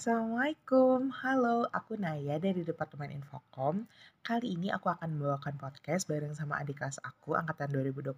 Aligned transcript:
Assalamualaikum, 0.00 1.12
halo, 1.12 1.68
aku 1.76 1.92
Naya 2.00 2.40
dari 2.40 2.64
Departemen 2.64 3.20
Infokom. 3.20 3.84
Kali 4.24 4.56
ini 4.56 4.72
aku 4.72 4.88
akan 4.88 5.12
membawakan 5.12 5.60
podcast 5.60 6.08
bareng 6.08 6.32
sama 6.32 6.56
adik 6.56 6.80
kelas 6.80 6.96
aku 7.04 7.36
angkatan 7.36 7.68
2021. 7.68 8.16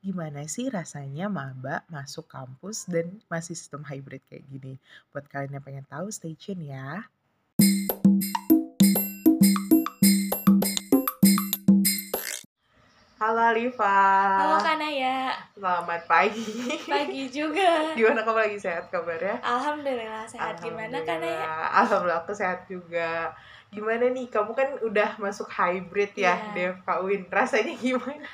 Gimana 0.00 0.48
sih 0.48 0.72
rasanya 0.72 1.28
maba 1.28 1.84
masuk 1.92 2.32
kampus 2.32 2.88
dan 2.88 3.20
masih 3.28 3.52
sistem 3.52 3.84
hybrid 3.84 4.24
kayak 4.32 4.48
gini? 4.48 4.80
Buat 5.12 5.28
kalian 5.28 5.60
yang 5.60 5.64
pengen 5.68 5.84
tahu, 5.84 6.08
stay 6.08 6.32
tune 6.32 6.64
ya. 6.72 7.04
Halo 13.20 13.52
Alifa. 13.52 14.00
Halo 14.40 14.56
Kak 14.64 14.80
Naya, 14.80 15.36
Selamat 15.52 16.08
pagi. 16.08 16.72
pagi 16.88 17.28
juga. 17.28 17.84
Gimana 17.98 18.24
kamu 18.24 18.48
lagi 18.48 18.56
sehat 18.56 18.88
kabarnya? 18.88 19.36
Alhamdulillah 19.44 20.24
sehat. 20.24 20.56
Gimana 20.56 21.04
Kak 21.04 21.20
Naya? 21.20 21.36
Alhamdulillah. 21.36 21.68
Alhamdulillah 21.84 22.18
aku 22.24 22.32
sehat 22.32 22.64
juga. 22.64 23.28
Gimana 23.68 24.08
nih, 24.08 24.24
kamu 24.32 24.56
kan 24.56 24.68
udah 24.80 25.20
masuk 25.20 25.52
hybrid 25.52 26.16
ya, 26.16 26.32
Iya. 26.32 26.72
Dev 26.72 26.76
Kawin. 26.80 27.28
Rasanya 27.28 27.76
gimana? 27.76 28.24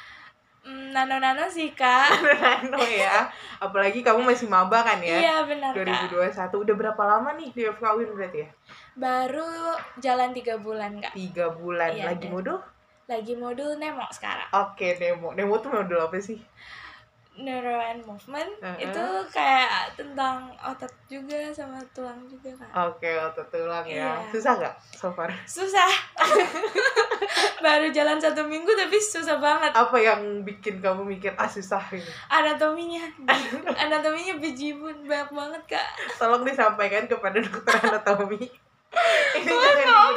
Hmm, 0.63 0.95
Nano-nano 0.95 1.51
sih 1.51 1.75
Kak. 1.75 2.23
Nano 2.39 2.79
ya. 2.87 3.27
Apalagi 3.59 4.07
kamu 4.07 4.23
masih 4.23 4.47
maba 4.47 4.87
kan 4.87 5.03
ya? 5.03 5.19
Iya 5.19 5.37
benar 5.51 5.75
Kak. 5.75 6.15
2021. 6.15 6.63
Udah 6.63 6.75
berapa 6.79 7.03
lama 7.03 7.35
nih 7.35 7.51
Dev 7.59 7.75
Kawin 7.83 8.15
berarti 8.15 8.47
ya? 8.47 8.51
Baru 8.95 9.51
jalan 9.99 10.31
tiga 10.31 10.63
bulan 10.63 11.03
Kak. 11.03 11.11
Tiga 11.11 11.51
bulan. 11.51 11.91
Iya, 11.91 12.07
Lagi 12.15 12.31
modul? 12.31 12.63
Lagi 13.07 13.39
modul 13.39 13.79
Nemo 13.79 14.07
sekarang. 14.11 14.51
Oke, 14.51 14.99
Nemo. 14.99 15.31
Nemo 15.35 15.63
tuh 15.63 15.71
modul 15.71 15.99
apa 16.03 16.19
sih? 16.19 16.43
Neuro 17.37 17.77
and 17.85 18.01
movement 18.09 18.49
Uh-uh. 18.65 18.81
itu 18.81 19.05
kayak 19.29 19.93
tentang 19.93 20.49
otot 20.57 20.89
juga 21.05 21.53
sama 21.53 21.77
tulang 21.93 22.17
juga 22.25 22.49
Kak. 22.57 22.73
Oke, 22.73 23.13
otot 23.13 23.45
tulang 23.53 23.85
ya. 23.85 24.17
Iya. 24.17 24.33
Susah 24.33 24.57
nggak 24.57 24.75
so 24.97 25.13
far? 25.13 25.29
Susah. 25.45 25.91
Baru 27.65 27.93
jalan 27.93 28.17
satu 28.17 28.41
minggu 28.49 28.73
tapi 28.73 28.97
susah 28.97 29.37
banget. 29.37 29.69
Apa 29.77 30.01
yang 30.01 30.21
bikin 30.49 30.81
kamu 30.81 31.05
mikir, 31.05 31.37
ah 31.37 31.49
susah 31.49 31.85
ini? 31.93 32.09
Anatominya, 32.33 33.05
anatominya 33.85 34.41
bejibun 34.41 35.05
banyak 35.05 35.29
banget 35.29 35.63
Kak. 35.77 35.89
Tolong 36.17 36.41
disampaikan 36.41 37.05
kepada 37.05 37.37
dokter 37.37 37.77
anatomi. 37.85 38.49
Ini 39.35 39.45
jangan 39.47 40.15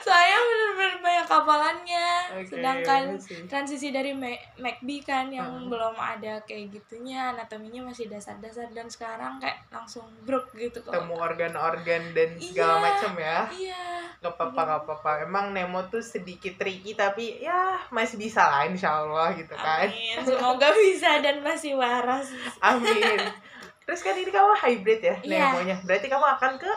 Saya 0.00 0.36
bener-bener 0.38 0.96
banyak 0.98 1.26
kapalannya. 1.26 2.08
Oke, 2.34 2.46
Sedangkan 2.48 3.02
iya 3.12 3.44
transisi 3.46 3.88
dari 3.88 4.12
Ma- 4.12 4.30
MacB 4.56 4.88
kan 5.02 5.26
yang 5.28 5.46
Hmm. 5.46 5.66
belum 5.66 5.94
ada 5.94 6.40
kayak 6.42 6.70
gitunya, 6.70 7.30
anatominya 7.30 7.86
masih 7.86 8.06
dasar-dasar 8.06 8.68
dan 8.70 8.86
sekarang 8.86 9.38
kayak 9.38 9.58
langsung 9.68 10.04
bruk 10.22 10.50
gitu 10.52 10.80
ketemu 10.80 11.14
organ-organ 11.14 12.02
dan 12.12 12.28
segala 12.36 12.74
Iya. 12.74 12.82
macam 12.82 13.12
ya 13.16 13.38
Iya. 13.48 13.84
nggak 14.18 14.32
apa-apa 14.32 14.60
nggak 14.62 14.80
apa-apa 14.82 15.10
emang 15.22 15.46
Nemo 15.50 15.80
tuh 15.86 16.00
sedikit 16.00 16.54
tricky 16.54 16.92
tapi 16.92 17.38
ya 17.38 17.76
masih 17.88 18.16
bisa 18.16 18.42
lah 18.42 18.64
insya 18.64 18.98
Allah 18.98 19.32
gitu 19.32 19.52
kan 19.52 19.84
Amin. 19.86 20.16
Semoga 20.22 20.68
bisa 20.72 21.20
dan 21.20 21.40
masih 21.40 21.74
waras. 21.74 22.32
amin 22.58 23.20
terus 23.82 24.00
kan 24.00 24.14
ini 24.14 24.28
kamu 24.28 24.52
hybrid 24.56 25.00
ya 25.02 25.16
Iya. 25.20 25.44
Nemonya 25.52 25.76
berarti 25.82 26.06
kamu 26.06 26.26
akan 26.30 26.52
ke 26.56 26.72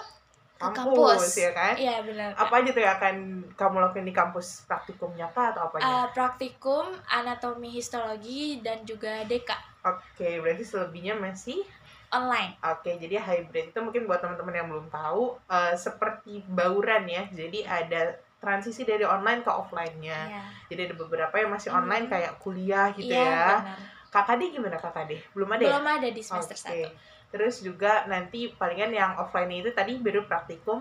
Ke 0.57 0.73
kampus, 0.73 1.37
ya 1.37 1.53
kan 1.53 1.73
Iya 1.77 2.01
benar. 2.01 2.33
apa 2.33 2.53
aja 2.57 2.69
tuh 2.73 2.81
yang 2.81 2.95
akan 2.97 3.15
kamu 3.53 3.75
lakukan 3.79 4.05
di 4.05 4.15
kampus 4.15 4.65
praktikumnya 4.65 5.29
kah 5.29 5.53
atau 5.53 5.69
apanya 5.69 5.85
Eh, 5.85 6.05
praktikum 6.11 6.85
anatomi 7.05 7.69
histologi 7.69 8.59
dan 8.65 8.81
juga 8.81 9.21
deka 9.23 9.53
oke 9.85 10.29
berarti 10.41 10.65
selebihnya 10.65 11.13
masih 11.13 11.61
online. 12.07 12.55
Oke, 12.63 12.95
jadi 12.95 13.19
hybrid 13.19 13.75
itu 13.75 13.79
mungkin 13.83 14.07
buat 14.07 14.23
teman-teman 14.23 14.55
yang 14.55 14.67
belum 14.71 14.87
tahu 14.87 15.35
eh, 15.51 15.75
seperti 15.75 16.39
bauran 16.47 17.03
ya. 17.03 17.27
Jadi 17.27 17.67
ada 17.67 18.15
transisi 18.39 18.87
dari 18.87 19.03
online 19.03 19.43
ke 19.43 19.51
offline-nya. 19.51 20.19
Iya. 20.31 20.43
Jadi 20.71 20.81
ada 20.87 20.95
beberapa 20.95 21.35
yang 21.35 21.51
masih 21.51 21.67
Hmm. 21.67 21.83
online 21.83 22.07
kayak 22.07 22.39
kuliah 22.39 22.95
gitu 22.95 23.11
Iya, 23.11 23.27
ya. 23.27 23.43
benar. 23.59 23.79
Kakak 24.07 24.39
gimana 24.39 24.79
Kakak? 24.79 25.11
Belum 25.35 25.51
ada 25.51 25.63
Belum 25.67 25.83
ya? 25.83 25.93
ada 25.99 26.07
di 26.07 26.21
semester 26.23 26.55
Oke. 26.55 26.87
1. 26.87 26.95
Terus 27.27 27.59
juga 27.59 28.05
nanti 28.05 28.51
palingan 28.51 28.89
yang 28.89 29.11
offline 29.15 29.51
itu 29.53 29.69
tadi 29.71 29.97
baru 29.97 30.23
praktikum 30.23 30.79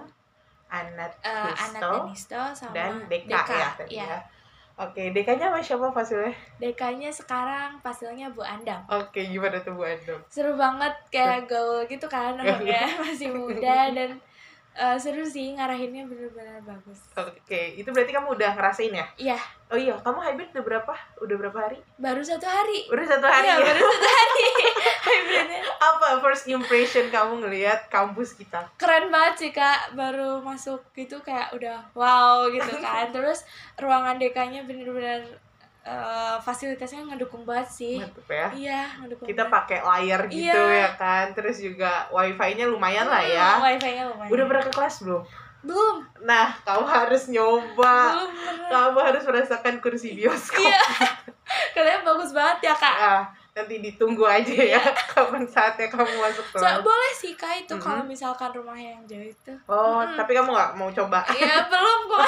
anak 0.66 1.14
Eh, 1.20 1.52
anak 1.52 1.80
dan 1.80 2.52
sama 2.52 2.72
dan 2.72 2.92
DK, 3.06 3.50
ya 3.50 3.68
tadi 3.72 3.90
Iya. 3.92 4.06
ya. 4.06 4.18
Oke, 4.76 5.08
DK-nya 5.08 5.48
sama 5.48 5.58
siapa 5.58 5.88
fasilnya? 5.88 6.36
DK-nya 6.60 7.08
sekarang 7.08 7.80
pasilnya 7.80 8.28
Bu 8.28 8.44
Andam. 8.44 8.84
Oke, 8.86 9.24
gimana 9.24 9.56
tuh 9.58 9.72
Bu 9.72 9.82
Andom? 9.82 10.20
seru 10.28 10.52
banget 10.52 10.92
kayak 11.08 11.48
gaul 11.48 11.86
gitu 11.86 12.04
kan 12.06 12.36
anaknya 12.36 12.84
masih 13.00 13.32
muda 13.32 13.88
dan 13.88 14.20
eh, 14.74 14.96
seru 15.00 15.24
sih 15.24 15.56
ngarahinnya 15.56 16.04
bener-bener 16.04 16.60
bagus 16.60 17.08
Oke, 17.16 17.72
itu 17.74 17.88
berarti 17.88 18.12
kamu 18.12 18.36
udah 18.36 18.50
ngerasain 18.52 18.92
ya? 18.92 19.06
Iya. 19.16 19.38
Oh 19.66 19.74
iya, 19.74 19.96
kamu 19.96 20.18
hybrid 20.20 20.52
udah 20.52 20.64
berapa? 20.68 20.92
Udah 21.18 21.36
berapa 21.40 21.58
hari? 21.58 21.78
baru 21.96 22.20
satu 22.20 22.44
hari 22.44 22.84
Udah 22.86 23.06
satu 23.08 23.24
hari 23.24 23.48
Iya, 23.48 23.56
ya? 23.56 23.64
baru 23.64 23.80
satu 23.80 24.08
hari 24.12 24.44
hybridnya 25.06 25.60
Apa 25.88 26.18
first 26.18 26.44
impression 26.46 27.06
kamu 27.08 27.40
ngelihat 27.40 27.86
kampus 27.86 28.34
kita? 28.34 28.66
keren 28.74 29.08
banget 29.08 29.34
sih 29.38 29.50
kak 29.50 29.92
baru 29.92 30.38
masuk 30.40 30.82
gitu 30.92 31.18
kayak 31.20 31.50
udah 31.52 31.78
wow 31.92 32.44
gitu 32.46 32.74
kan 32.84 33.08
terus 33.08 33.46
ruangan 33.76 34.16
DK-nya 34.16 34.62
bener-bener 34.62 35.22
eh, 35.80 36.36
fasilitasnya 36.38 37.06
ngedukung 37.06 37.42
banget 37.42 37.68
sih 37.68 37.96
Mantep 37.96 38.26
ya. 38.26 38.48
iya 38.52 38.80
ngedukung 38.96 39.24
Kita 39.24 39.46
pakai 39.46 39.78
layar 39.80 40.26
gitu 40.26 40.42
Iya. 40.42 40.82
ya 40.82 40.90
kan. 40.94 41.30
Terus 41.32 41.56
juga 41.60 42.10
wifi-nya 42.10 42.66
lumayan 42.66 43.06
lah 43.06 43.22
ya. 43.22 43.62
Wifi-nya 43.62 44.04
lumayan 44.06 44.28
Udah 44.28 44.44
pernah 44.44 44.62
ke 44.62 44.72
kelas 44.72 44.96
belum? 45.00 45.22
belum 45.62 45.96
Nah, 46.22 46.54
kamu 46.60 46.84
harus 46.84 47.22
nyoba. 47.26 47.94
belum. 48.12 48.30
Kamu 48.66 48.98
harus 49.00 49.22
merasakan 49.24 49.78
kursi 49.78 50.14
bioskop. 50.14 50.58
iya 50.60 50.82
katanya 51.74 52.02
bagus 52.04 52.30
banget 52.32 52.58
ya 52.64 52.74
kak 52.74 52.96
Ah, 52.96 53.22
nanti 53.56 53.80
ditunggu 53.80 54.20
aja 54.22 54.52
ya 54.52 54.76
kapan 55.10 55.42
saatnya 55.42 55.88
kamu 55.88 56.12
masuk 56.12 56.44
So, 56.46 56.60
kelas. 56.60 56.84
boleh 56.84 57.12
sih 57.14 57.32
kak 57.32 57.56
itu 57.58 57.72
Mhm. 57.72 57.80
kalau 57.80 58.04
misalkan 58.04 58.52
rumahnya 58.52 58.94
yang 58.94 59.04
jauh 59.06 59.26
itu. 59.26 59.52
Oh, 59.64 59.98
Mm-mm. 59.98 60.12
tapi 60.14 60.30
kamu 60.30 60.52
nggak 60.52 60.72
mau 60.74 60.92
coba? 60.92 61.24
Iya 61.26 61.64
belum 61.66 62.00
kok. 62.12 62.20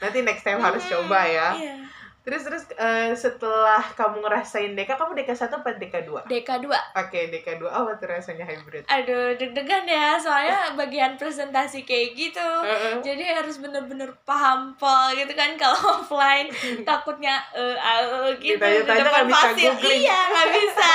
Nanti 0.00 0.18
next 0.20 0.42
time 0.42 0.58
harus 0.58 0.82
coba 0.82 1.22
ya. 1.22 1.54
Iya. 1.54 1.74
Terus 2.20 2.42
terus 2.44 2.64
eh, 2.76 3.16
setelah 3.16 3.80
kamu 3.96 4.20
ngerasain 4.20 4.76
DK, 4.76 4.92
kamu 4.92 5.16
DK 5.16 5.30
1 5.32 5.56
apa 5.56 5.68
DK 5.80 5.94
2? 6.04 6.28
DK 6.28 6.50
2 6.60 7.00
Oke, 7.00 7.20
DK 7.32 7.48
2 7.56 7.64
apa 7.64 7.90
tuh 7.96 8.08
rasanya 8.12 8.44
hybrid? 8.44 8.84
Aduh 8.84 9.32
deg-degan 9.40 9.88
ya 9.88 10.20
soalnya 10.20 10.68
bagian 10.80 11.16
presentasi 11.16 11.88
kayak 11.88 12.12
gitu. 12.12 12.50
Heeh. 12.60 13.00
Jadi 13.00 13.24
harus 13.24 13.56
bener-bener 13.56 14.12
paham 14.28 14.76
pol 14.76 15.16
gitu 15.16 15.32
kan 15.32 15.56
kalau 15.56 15.80
offline 16.04 16.52
takutnya 16.88 17.40
eh 17.56 17.76
eh, 17.76 18.36
gitu 18.36 18.60
di 18.60 18.84
Ditanya-tanya 18.84 19.04
nggak 19.08 19.26
bisa 19.32 19.48
googling. 19.56 20.00
Iya 20.04 20.20
nggak 20.28 20.48
bisa 20.52 20.92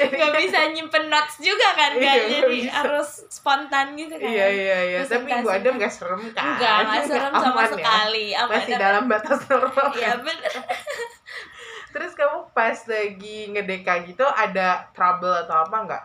nggak 0.00 0.32
bisa 0.40 0.58
nyimpen 0.70 1.04
notes 1.06 1.36
juga 1.38 1.68
kan 1.72 1.90
Iya, 1.92 2.06
kan 2.06 2.18
jadi 2.28 2.56
bisa. 2.56 2.70
harus 2.72 3.08
spontan 3.28 3.86
gitu 3.94 4.14
kan 4.14 4.26
Iya 4.26 4.46
iya 4.48 4.78
iya, 4.86 4.98
tapi 5.02 5.30
Bu. 5.36 5.48
Adam 5.48 5.74
gak 5.76 5.90
serem 5.90 6.22
kan? 6.30 6.44
enggak 6.48 6.76
nggak 6.84 7.02
serem 7.04 7.32
sama 7.32 7.48
Aman 7.50 7.64
ya? 7.64 7.72
sekali 7.72 8.26
aman 8.32 8.50
Masih 8.52 8.70
aman. 8.70 8.80
dalam 8.80 9.04
batas 9.06 9.38
normal. 9.44 9.86
Iya 9.92 10.08
kan? 10.08 10.18
bener 10.22 10.52
Terus 11.88 12.12
kamu 12.12 12.52
pas 12.52 12.78
lagi 12.84 13.38
ngedeka 13.48 14.04
gitu 14.04 14.22
ada 14.22 14.68
trouble 14.92 15.34
atau 15.38 15.64
apa 15.64 15.76
nggak? 15.82 16.04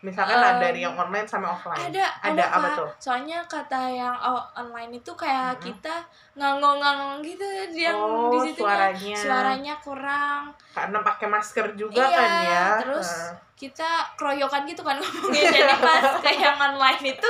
Misalkan 0.00 0.32
Em, 0.32 0.40
ada 0.42 0.56
dari 0.58 0.80
yang 0.80 0.96
online 0.96 1.24
sama 1.24 1.52
offline. 1.52 1.76
ada 1.76 2.04
Ada 2.22 2.44
apa 2.50 2.60
Kak. 2.64 2.76
tuh? 2.76 2.88
soalnya 2.98 3.38
kata 3.44 3.80
yang 3.86 4.16
online 4.54 4.92
itu 4.94 5.12
kayak 5.12 5.54
Mm-mm. 5.54 5.64
kita 5.66 5.94
ngangong-ngangong 6.34 7.20
gitu 7.20 7.44
yang 7.70 7.94
oh, 7.94 8.32
di 8.32 8.48
situ 8.48 8.60
suaranya. 8.60 9.12
suaranya 9.14 9.74
kurang 9.76 10.48
Karena 10.70 10.98
pakai 11.00 11.26
masker 11.26 11.66
juga 11.74 12.00
Iya, 12.00 12.16
kan 12.16 12.30
ya. 12.42 12.64
terus 12.80 13.08
Nah, 13.10 13.32
kita 13.54 13.84
keroyokan 14.16 14.64
gitu 14.64 14.80
kan 14.80 14.96
ngomongnya 14.96 15.52
jadi 15.52 15.76
pas 15.76 16.00
ke 16.24 16.32
yang 16.32 16.56
online 16.56 17.02
itu 17.06 17.28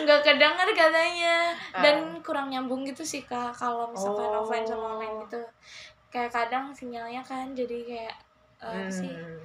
nggak 0.00 0.20
kedengar 0.20 0.66
katanya 0.68 1.54
dan 1.72 1.96
kurang 2.18 2.50
nyambung 2.50 2.82
gitu 2.82 3.06
sih 3.06 3.22
kak 3.22 3.54
kalau 3.54 3.86
misalkan. 3.86 4.26
Oh. 4.26 4.42
offline 4.42 4.66
sama 4.66 4.98
online 4.98 5.22
itu 5.22 5.38
kayak 6.08 6.34
kadang 6.34 6.74
sinyalnya 6.74 7.22
kan 7.22 7.54
jadi 7.54 7.78
kayak 7.80 8.16
eh, 8.58 8.74
apa 8.74 8.90
sih 8.90 9.06
hmm, 9.06 9.38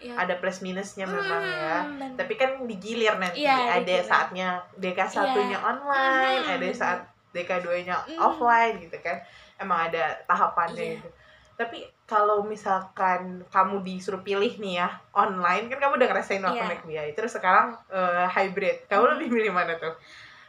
ya 0.00 0.16
ada 0.16 0.34
plus 0.34 0.58
minusnya 0.58 1.04
memang 1.04 1.42
ya. 1.42 1.84
Hmm, 1.84 2.00
dan- 2.00 2.16
Tapi 2.16 2.34
kan 2.34 2.64
digilir 2.64 3.14
nanti. 3.14 3.44
Iya, 3.44 3.56
ada 3.70 3.84
digilir. 3.84 4.02
saatnya 4.02 4.48
DK 4.74 4.98
satunya 5.06 5.54
Iya. 5.54 5.66
online, 5.66 6.40
Mhm, 6.40 6.50
ada 6.50 6.66
bener. 6.66 6.74
saat 6.74 7.00
DK 7.30 7.50
2-nya 7.60 7.96
Mhm. 8.00 8.16
offline 8.18 8.74
gitu 8.80 8.96
kan. 8.98 9.16
Emang 9.56 9.86
ada 9.86 10.02
tahapannya 10.24 10.80
Iya. 10.82 10.94
gitu. 10.96 11.08
Tapi 11.54 11.78
kalau 12.04 12.40
misalkan 12.42 13.20
kamu 13.46 13.84
disuruh 13.84 14.18
pilih 14.20 14.56
nih 14.56 14.80
ya 14.80 14.88
online 15.12 15.68
kan 15.68 15.78
kamu 15.78 15.94
udah 15.94 16.08
ngerasain 16.08 16.40
waktu 16.40 16.58
Iya. 16.58 16.80
biaya 16.82 17.12
terus 17.12 17.30
sekarang 17.30 17.70
eh, 17.86 18.26
hybrid 18.26 18.88
kamu 18.88 19.04
Mhm. 19.04 19.12
lebih 19.14 19.28
milih 19.30 19.52
mana 19.52 19.76
tuh 19.76 19.92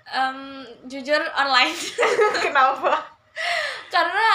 Em, 0.03 0.65
jujur 0.83 1.21
online 1.31 1.77
kenapa 2.41 2.97
karena 3.87 4.27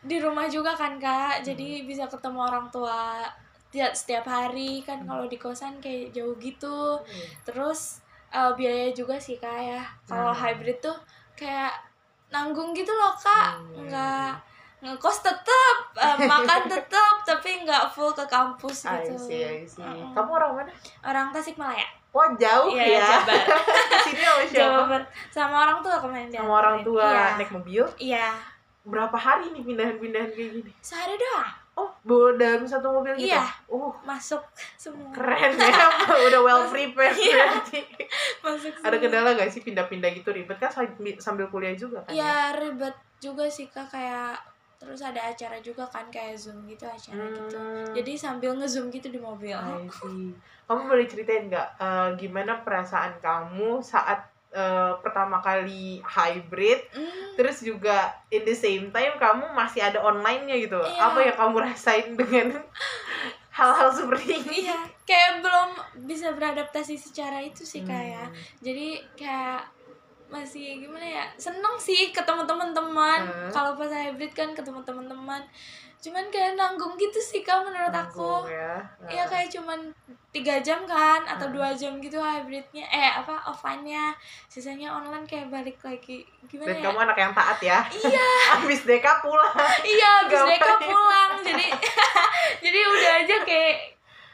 di 0.00 0.16
rumah 0.16 0.46
juga 0.46 0.72
kan 0.72 0.96
kak 0.96 1.36
Hmm. 1.36 1.44
jadi 1.44 1.68
bisa 1.84 2.06
ketemu 2.06 2.38
orang 2.40 2.66
tua 2.68 3.20
tiap 3.72 3.90
setiap 3.90 4.22
hari 4.22 4.80
kan 4.80 5.00
kalau 5.02 5.24
di 5.24 5.34
kosan 5.34 5.80
kayak 5.80 6.12
jauh 6.12 6.36
gitu 6.36 7.00
Iya. 7.02 7.26
terus 7.42 8.04
eh, 8.28 8.52
biaya 8.52 8.88
juga 8.90 9.16
sih 9.16 9.36
kak 9.36 9.58
ya 9.58 9.80
kalau 10.04 10.28
Hmm. 10.28 10.38
hybrid 10.38 10.78
tuh 10.78 10.96
kayak 11.34 11.72
nanggung 12.28 12.70
gitu 12.70 12.88
loh 12.90 13.12
kak 13.14 13.56
Hmm. 13.56 13.88
nggak 13.88 14.32
ngekos 14.82 15.18
tetap 15.22 15.76
eh, 15.94 16.16
makan 16.22 16.62
tetap 16.66 17.14
tapi 17.28 17.62
nggak 17.62 17.88
full 17.88 18.10
ke 18.10 18.24
kampus 18.24 18.84
I 18.84 19.00
gitu 19.00 19.14
see, 19.16 19.40
I 19.40 19.62
see. 19.62 19.80
Kamu 20.10 20.30
orang 20.30 20.52
mana? 20.58 20.72
orang 21.02 21.30
Tasikmalaya 21.30 21.88
Wah 22.10 22.28
jauh 22.34 22.68
Iya, 22.68 22.84
ya. 22.92 23.06
Jabar. 23.24 23.40
Sini 24.04 24.20
sama 24.20 24.44
siapa? 24.52 24.96
Sama 25.30 25.56
orang 25.62 25.78
tua 25.80 25.96
kemarin 25.96 26.28
Sama 26.28 26.52
orang 26.54 26.76
tua 26.82 27.08
iya. 27.08 27.24
naik 27.36 27.48
mobil. 27.50 27.84
iya 27.96 28.28
Berapa 28.82 29.14
hari 29.14 29.48
nih 29.48 29.62
pindahan-pindahan 29.62 30.28
kayak 30.28 30.50
gini? 30.52 30.72
sehari 30.78 31.16
doang 31.16 31.52
Oh, 31.72 31.88
bawa 32.02 32.36
dalam 32.36 32.62
satu 32.62 32.92
mobil 32.92 33.16
gitu? 33.16 33.32
Iya. 33.32 33.48
Uh, 33.64 33.88
masuk 34.02 34.44
semua 34.76 35.08
keren 35.10 35.56
ya. 35.56 35.88
Udah 36.28 36.40
well 36.40 36.62
prepared 36.66 37.16
Iya. 37.16 37.48
berarti. 37.48 37.80
masuk 38.38 38.72
Ada 38.78 38.96
kendala 38.98 39.32
gak 39.32 39.48
sih 39.48 39.60
pindah-pindah 39.60 40.12
gitu 40.12 40.30
ribet 40.30 40.56
kan 40.56 40.68
sambil, 40.68 41.48
kuliah 41.48 41.72
juga 41.72 42.02
kan? 42.02 42.12
ya 42.12 42.52
ribet 42.52 42.92
juga 43.18 43.46
sih 43.46 43.66
kak 43.66 43.88
kayak 43.88 44.36
terus 44.76 44.98
ada 44.98 45.22
acara 45.22 45.62
juga 45.62 45.86
kan 45.86 46.10
kayak 46.10 46.34
zoom 46.34 46.66
gitu 46.66 46.82
acara 46.82 47.22
gitu 47.30 47.54
Hmm. 47.54 47.86
jadi 47.94 48.12
sambil 48.18 48.50
ngezoom 48.52 48.90
gitu 48.90 49.08
di 49.08 49.16
mobil. 49.16 49.54
Kamu 50.64 50.80
boleh 50.82 51.06
ceritain 51.06 51.46
nggak 51.46 51.68
eh, 51.78 52.08
gimana 52.16 52.60
perasaan 52.60 53.14
kamu 53.18 53.78
saat 53.78 54.26
eh, 54.52 54.92
pertama 55.00 55.38
kali 55.38 55.98
hybrid, 56.02 56.80
Hmm, 56.90 57.32
terus 57.34 57.60
juga 57.60 57.96
in 58.28 58.42
the 58.42 58.52
same 58.52 58.88
time 58.88 59.16
kamu 59.16 59.48
masih 59.50 59.80
ada 59.80 59.98
online-nya 59.98 60.56
gitu. 60.58 60.76
Iya. 60.76 61.00
Apa 61.02 61.18
yang 61.20 61.36
kamu 61.36 61.56
rasain 61.62 62.12
dengan 62.12 62.46
hal-hal 63.52 63.90
seperti 63.90 64.38
ini? 64.38 64.64
iya 64.64 64.76
kayak 65.02 65.40
belum 65.40 65.70
bisa 66.06 66.32
beradaptasi 66.32 66.94
secara 66.94 67.36
itu 67.38 67.64
sih 67.64 67.82
kayak 67.82 68.28
Hmm. 68.28 68.36
jadi 68.60 68.88
kayak 69.12 69.60
masih 70.32 70.80
gimana 70.80 71.04
ya 71.04 71.24
seneng 71.36 71.76
sih 71.76 72.08
ketemu 72.08 72.42
teman-teman 72.42 73.20
Hmm. 73.20 73.50
kalau 73.50 73.76
pas 73.76 73.86
hybrid 73.86 74.32
kan 74.32 74.48
ketemu 74.50 74.80
teman-teman 74.80 75.44
cuman 75.98 76.24
kayak 76.26 76.56
nanggung 76.56 76.96
gitu 76.96 77.14
sih 77.16 77.40
kak 77.40 77.60
menurut 77.60 77.86
Nanggung 77.88 78.42
aku 78.42 78.50
ya. 78.50 78.74
Iya 79.06 79.22
kayak 79.24 79.52
cuman 79.52 79.78
tiga 80.30 80.58
jam 80.58 80.82
kan 80.82 81.22
atau 81.22 81.46
Hmm. 81.46 81.54
dua 81.54 81.68
jam 81.70 81.94
gitu 81.96 82.18
hybridnya 82.18 82.82
eh 82.82 83.12
apa 83.12 83.38
offline-nya 83.44 84.10
sisanya 84.48 84.90
online 84.90 85.22
kayak 85.22 85.46
balik 85.46 85.78
lagi 85.78 86.26
gimana 86.44 86.66
Dan 86.66 86.76
ya 86.76 86.82
kamu 86.82 86.98
anak 87.02 87.18
yang 87.20 87.32
taat 87.32 87.58
ya. 87.60 87.78
iya 87.92 88.28
Habis 88.56 88.82
DK 88.82 89.06
pulang. 89.20 89.54
iya 89.84 90.10
habis 90.18 90.32
Gampang 90.32 90.48
mereka 90.48 90.72
ya. 90.72 90.78
pulang 90.82 91.30
jadi 91.44 91.66
jadi 92.64 92.78
udah 92.82 93.12
aja 93.20 93.36
kayak 93.44 93.76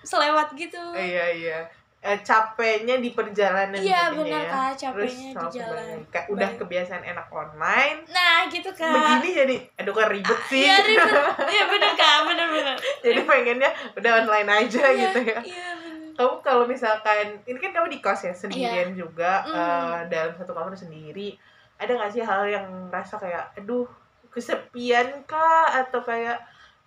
selewat 0.01 0.49
gitu 0.55 0.81
iya 0.95 1.27
iya. 1.29 1.59
Eh, 2.01 2.19
capeknya 2.21 2.97
di 2.97 3.11
perjalanan 3.11 3.75
iya 3.75 4.07
benar 4.09 4.39
ya. 4.39 4.47
kak 4.47 4.71
Terus 4.79 4.87
capeknya 5.11 5.19
di 5.19 5.35
langsung 5.35 5.67
jalan. 5.67 5.99
Kayak 6.09 6.27
udah 6.31 6.51
kebiasaan 6.55 7.03
enak 7.05 7.27
online. 7.29 7.99
nah 8.07 8.47
gitu 8.47 8.71
kak 8.71 8.87
Begini 8.89 9.29
jadi 9.35 9.57
aduh 9.77 9.93
kan 9.93 10.07
ribet 10.07 10.41
sih. 10.47 10.63
iya 10.63 10.79
ribet 10.81 11.11
iya 11.53 11.65
benar 11.67 11.93
kak 11.93 12.19
benar 12.25 12.47
benar 12.49 12.77
jadi 13.01 13.21
pengennya 13.21 13.71
udah 13.93 14.11
online 14.17 14.49
aja 14.57 14.83
iya 14.87 14.99
gitu 15.05 15.21
ya. 15.27 15.39
iya 15.45 15.67
Kamu 16.15 16.39
kalau 16.41 16.65
misalkan 16.65 17.43
ini 17.45 17.55
kan 17.57 17.71
kamu 17.73 17.87
di 17.89 17.99
kos 17.99 18.23
ya 18.23 18.33
sendirian 18.33 18.91
juga 18.93 19.43
Mm. 19.45 19.55
eh, 19.55 20.01
dalam 20.09 20.33
satu 20.35 20.51
kamar 20.51 20.75
sendiri. 20.75 21.35
Ada 21.77 21.95
nggak 21.95 22.11
sih 22.13 22.23
hal 22.23 22.43
yang 22.45 22.67
rasa 22.89 23.15
kayak 23.17 23.55
aduh 23.55 23.87
kesepian 24.29 25.07
kah 25.25 25.67
atau 25.77 25.99
kayak 26.01 26.39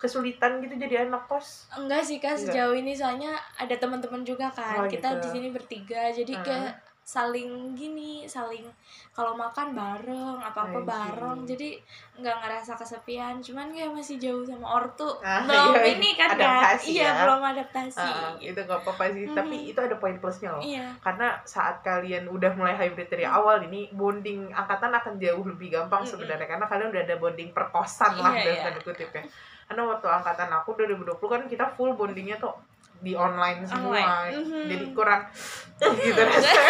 kesulitan 0.02 0.58
gitu 0.58 0.74
jadi 0.76 1.06
anak 1.06 1.30
kos? 1.30 1.70
enggak 1.70 2.02
sih 2.02 2.18
kak 2.18 2.34
Enggak. 2.34 2.50
sejauh 2.50 2.74
ini 2.74 2.90
soalnya 2.92 3.32
ada 3.54 3.78
teman-teman 3.78 4.26
juga 4.26 4.50
kan 4.50 4.82
Oh, 4.82 4.90
kita 4.90 5.14
gitu. 5.14 5.22
di 5.22 5.28
sini 5.30 5.48
bertiga 5.48 6.10
jadi 6.10 6.34
Heeh. 6.34 6.42
kayak 6.42 6.74
saling 7.04 7.50
gini 7.72 8.22
saling 8.24 8.62
kalau 9.10 9.34
makan 9.34 9.72
bareng 9.72 10.38
apa 10.38 10.54
apa 10.64 10.78
bareng 10.80 11.42
jadi 11.42 11.74
nggak 12.14 12.36
ngerasa 12.38 12.72
kesepian 12.74 13.36
cuman 13.38 13.68
kayak 13.68 13.90
masih 13.90 14.16
jauh 14.16 14.40
sama 14.42 14.78
ortu 14.78 15.10
Ah, 15.18 15.42
belum 15.44 15.74
iya, 15.76 15.92
ini 15.92 16.08
kan 16.14 16.30
adaptasi 16.32 16.86
iya 16.92 17.02
ya. 17.04 17.12
belum 17.20 17.42
adaptasi 17.44 17.98
Ah, 17.98 18.32
itu 18.38 18.54
nggak 18.56 18.80
apa-apa 18.80 19.04
sih, 19.10 19.24
Mhm. 19.24 19.34
tapi 19.34 19.56
itu 19.66 19.78
ada 19.78 19.96
poin 19.96 20.16
plusnya 20.16 20.50
loh. 20.50 20.62
iya 20.62 20.94
Karena 20.96 21.36
saat 21.44 21.82
kalian 21.82 22.24
udah 22.26 22.54
mulai 22.54 22.72
hybrid 22.72 23.08
dari 23.08 23.24
awal 23.24 23.58
ini 23.60 23.90
bonding 23.90 24.48
angkatan 24.48 24.90
akan 24.90 25.18
jauh 25.18 25.42
lebih 25.44 25.68
gampang 25.70 26.00
Mm-mm. 26.00 26.12
sebenarnya 26.12 26.46
karena 26.46 26.64
kalian 26.64 26.88
udah 26.88 27.02
ada 27.02 27.16
bonding 27.16 27.50
perkosan 27.50 28.14
lah 28.16 28.30
Iya, 28.30 28.42
dalam 28.42 28.54
iya. 28.54 28.64
tanda 28.64 28.80
kutip 28.80 29.10
ya. 29.10 29.22
Karena 29.64 29.82
waktu 29.86 30.06
angkatan 30.06 30.50
aku 30.52 30.70
2020 30.76 31.18
kan 31.28 31.42
kita 31.46 31.64
full 31.72 31.92
bondingnya 31.92 32.36
tuh 32.36 32.54
di 33.02 33.12
online 33.12 33.60
semua. 33.62 33.92
Online. 33.92 34.34
Mhm. 34.38 34.62
Jadi 34.68 34.84
kurang 34.92 35.22
gitu 35.98 36.16
rasanya. 36.16 36.62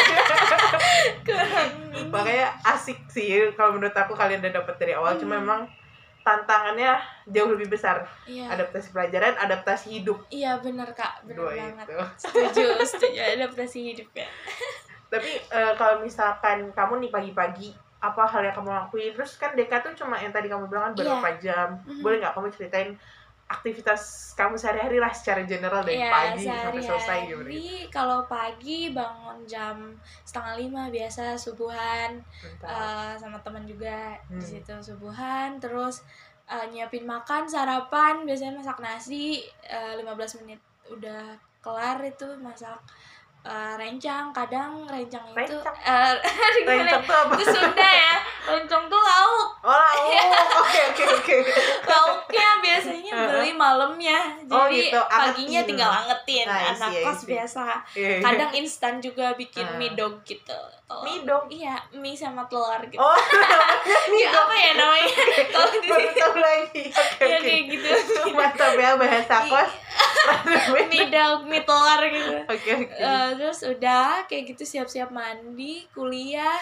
kurang. 1.23 1.71
Makanya 2.09 2.49
asik 2.67 2.99
sih 3.07 3.29
kalau 3.53 3.77
menurut 3.77 3.93
aku 3.93 4.13
kalian 4.13 4.41
udah 4.41 4.55
dapet 4.55 4.75
dari 4.79 4.93
awal 4.93 5.15
cuma 5.15 5.37
Mhm. 5.37 5.41
memang 5.41 5.61
tantangannya 6.23 6.97
jauh 7.27 7.51
lebih 7.51 7.69
besar. 7.69 8.07
iya 8.25 8.47
Adaptasi 8.49 8.91
pelajaran, 8.91 9.35
adaptasi 9.37 9.87
hidup. 9.93 10.23
iya 10.29 10.55
benar 10.57 10.87
kak 10.93 11.21
benar 11.25 11.37
Dua 11.37 11.51
banget 11.53 11.87
itu. 11.89 11.99
setuju 12.17 12.65
setuju 12.89 13.21
adaptasi 13.35 13.79
hidup 13.85 14.09
ya 14.15 14.29
Tapi 15.09 15.29
eh, 15.43 15.73
kalau 15.75 16.01
misalkan 16.01 16.71
kamu 16.71 17.03
nih 17.03 17.11
pagi-pagi 17.11 17.69
apa 17.99 18.23
hal 18.25 18.43
yang 18.43 18.51
kamu 18.53 18.71
lakuin 18.73 19.13
terus 19.13 19.37
kan 19.37 19.53
DK 19.53 19.71
tuh 19.81 19.93
cuma 19.95 20.17
yang 20.17 20.31
tadi 20.31 20.47
kamu 20.47 20.67
bilang 20.67 20.91
kan 20.91 20.95
berapa 20.97 21.29
jam 21.39 21.69
Mhm. 21.81 22.01
boleh 22.01 22.17
nggak 22.19 22.33
kamu 22.33 22.47
ceritain 22.51 22.91
aktivitas 23.53 24.03
kamu 24.33 24.55
sehari-hari 24.55 24.97
lah 24.97 25.11
secara 25.11 25.43
general 25.43 25.81
dari 25.81 25.99
Iya, 25.99 26.09
pagi 26.09 26.47
sampai 26.49 26.81
selesai 26.81 27.19
gitu 27.23 27.37
sehari-hari 27.37 27.65
kalau 27.89 28.21
pagi 28.27 28.91
bangun 28.91 29.39
jam 29.45 29.77
setengah 30.23 30.55
lima 30.57 30.83
biasa 30.89 31.37
subuhan 31.37 32.17
Bentar. 32.39 32.67
eh, 32.67 33.13
sama 33.15 33.37
teman 33.41 33.63
juga 33.63 34.17
Hmm. 34.25 34.39
di 34.39 34.47
situ 34.49 34.73
subuhan 34.75 35.57
terus 35.59 36.01
eh, 36.45 36.67
nyiapin 36.67 37.05
makan 37.05 37.45
sarapan 37.45 38.25
biasanya 38.25 38.57
masak 38.57 38.79
nasi 38.79 39.41
eh, 39.63 39.95
15 39.95 40.09
menit 40.41 40.59
udah 40.87 41.33
kelar 41.61 42.01
itu 42.01 42.27
masak 42.39 42.77
eh, 43.43 43.75
rencang 43.77 44.31
kadang 44.31 44.85
rencang 44.85 45.23
itu 45.31 45.55
Rencang? 45.55 45.77
eh, 45.79 46.15
gimana 46.59 46.83
ya? 46.83 46.85
Rencang 46.89 47.03
tuh 47.03 47.17
apa? 47.17 47.33
itu 47.35 47.45
Sunda 47.49 47.89
ya 47.89 48.15
rencang 48.53 48.85
tuh 48.87 49.01
lauk 49.01 49.49
Oh, 49.63 49.71
lauk. 49.71 50.49
oke 50.59 50.81
oke 50.91 51.05
oke. 51.15 51.37
lauknya 51.91 52.49
biasanya 52.59 53.12
malamnya 53.63 54.19
jadi 54.43 54.51
Oh, 54.53 54.67
gitu, 54.67 54.99
paginya 55.01 55.61
tinggal 55.63 55.91
angetin 55.95 56.45
Ah, 56.45 56.59
I 56.59 56.65
anak 56.73 56.91
kos 57.01 57.21
biasa 57.23 57.63
Iya, 57.93 58.09
iya. 58.09 58.19
kadang 58.21 58.51
instan 58.53 58.95
juga 58.99 59.33
bikin 59.33 59.63
Ah. 59.65 59.77
mie 59.77 59.93
dog 59.93 60.19
gitu 60.23 60.59
telur. 60.85 61.03
Mie 61.03 61.23
dog? 61.23 61.47
iya 61.49 61.73
mie 61.93 62.13
sama 62.13 62.43
telur 62.45 62.83
gitu 62.85 62.99
Oh, 62.99 63.15
mie 64.11 64.19
Ya, 64.23 64.29
dog. 64.29 64.43
apa 64.43 64.55
ya 64.57 64.71
namanya 64.75 65.09
kalau 65.53 65.71
di 65.73 65.79
sini 65.81 66.21
lagi. 66.37 66.83
Oke 66.91 67.25
ya 67.25 67.39
kayak 67.39 67.63
gitu 67.69 67.89
Mantap 68.33 68.73
ya 68.77 68.91
bahasa 68.95 69.37
kos. 69.45 69.71
mie 70.85 71.07
dog 71.09 71.41
mie 71.45 71.63
telur 71.63 72.01
gitu 72.05 72.35
Oke 72.45 72.71
oke. 72.77 72.95
Eh, 72.95 73.29
terus 73.35 73.61
udah 73.63 74.27
kayak 74.27 74.53
gitu 74.53 74.63
siap-siap 74.65 75.09
mandi 75.09 75.87
kuliah 75.89 76.59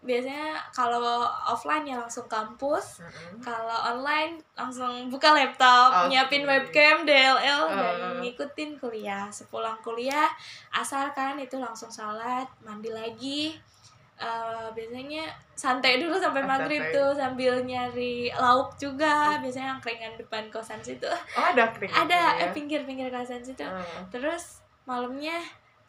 biasanya 0.00 0.56
kalau 0.70 1.22
offline 1.44 1.84
ya 1.84 1.96
langsung 1.96 2.24
kampus 2.24 2.98
Mm-mm. 2.98 3.36
kalau 3.38 3.76
online 3.86 4.40
langsung 4.52 5.06
buka 5.06 5.30
laptop, 5.30 5.92
Oke. 5.94 6.08
nyiapin 6.08 6.42
webcam, 6.42 7.04
DLL 7.04 7.62
dan 7.68 7.96
Uh. 8.00 8.16
ngikutin 8.18 8.76
kuliah. 8.76 9.28
Sepulang 9.28 9.76
kuliah, 9.80 10.32
asar 10.70 11.10
kan 11.10 11.36
itu 11.36 11.56
langsung 11.56 11.88
salat, 11.88 12.48
mandi 12.60 12.88
lagi. 12.88 13.60
Eh, 14.16 14.68
biasanya 14.70 15.24
santai 15.54 15.96
dulu 15.96 16.12
sampai 16.14 16.44
Ah, 16.44 16.48
maghrib 16.50 16.76
santai. 16.78 16.92
tuh 16.92 17.10
sambil 17.14 17.52
nyari 17.62 18.28
lauk 18.30 18.76
juga. 18.76 19.36
Biasanya 19.36 19.76
angkringan 19.76 20.12
depan 20.16 20.44
kosan 20.48 20.80
situ. 20.80 21.08
Oh, 21.34 21.44
ada 21.46 21.68
kering. 21.70 21.88
Ada 21.88 22.20
ya. 22.36 22.42
eh, 22.42 22.50
pinggir-pinggir 22.52 23.08
kosan 23.08 23.40
situ. 23.40 23.64
Ah. 23.64 23.80
Terus 24.08 24.60
malamnya 24.84 25.40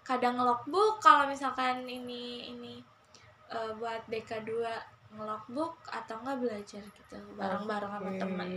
kadang 0.01 0.35
ngelogbook 0.35 0.99
kalau 0.99 1.27
misalkan 1.27 1.83
ini 1.83 2.47
ini 2.49 2.79
eh, 3.51 3.71
buat 3.75 4.01
BK2 4.07 4.51
ngelogbook 5.11 5.75
atau 5.91 6.23
enggak 6.23 6.39
belajar 6.39 6.79
gitu 6.79 7.19
bareng-bareng 7.35 7.91
sama 7.91 8.09
teman 8.15 8.47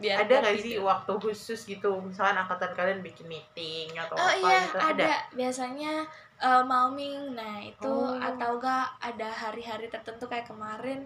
biar 0.00 0.24
ada 0.24 0.34
nggak 0.40 0.56
gitu. 0.56 0.64
sih 0.64 0.74
waktu 0.80 1.12
khusus 1.20 1.60
gitu? 1.62 2.00
Misalkan 2.00 2.32
angkatan 2.34 2.72
kalian 2.72 3.04
bikin 3.04 3.28
meeting 3.28 3.92
atau 3.92 4.16
Oh 4.16 4.24
apa 4.24 4.40
iya 4.40 4.58
gitu 4.64 4.78
ada? 4.80 5.06
biasanya 5.36 5.92
eh, 6.40 6.62
malming 6.64 7.36
nah 7.36 7.60
itu 7.60 7.84
Oh. 7.84 8.16
atau 8.16 8.56
enggak 8.56 8.88
ada 8.98 9.28
hari-hari 9.28 9.86
tertentu 9.86 10.24
kayak 10.24 10.48
kemarin 10.48 11.04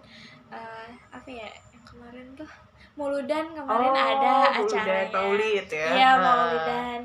eh, 0.48 0.86
apa 1.10 1.26
ya 1.26 1.50
yang 1.74 1.82
kemarin 1.82 2.26
tuh? 2.38 2.50
Muludan 2.92 3.56
kemarin 3.56 3.88
Oh, 3.88 3.96
ada 3.96 4.32
acaranya. 4.54 5.08
Maulid 5.10 5.66
ya. 5.66 5.86
Iya 5.90 6.10
Nah, 6.12 6.20
Maulidan 6.20 7.00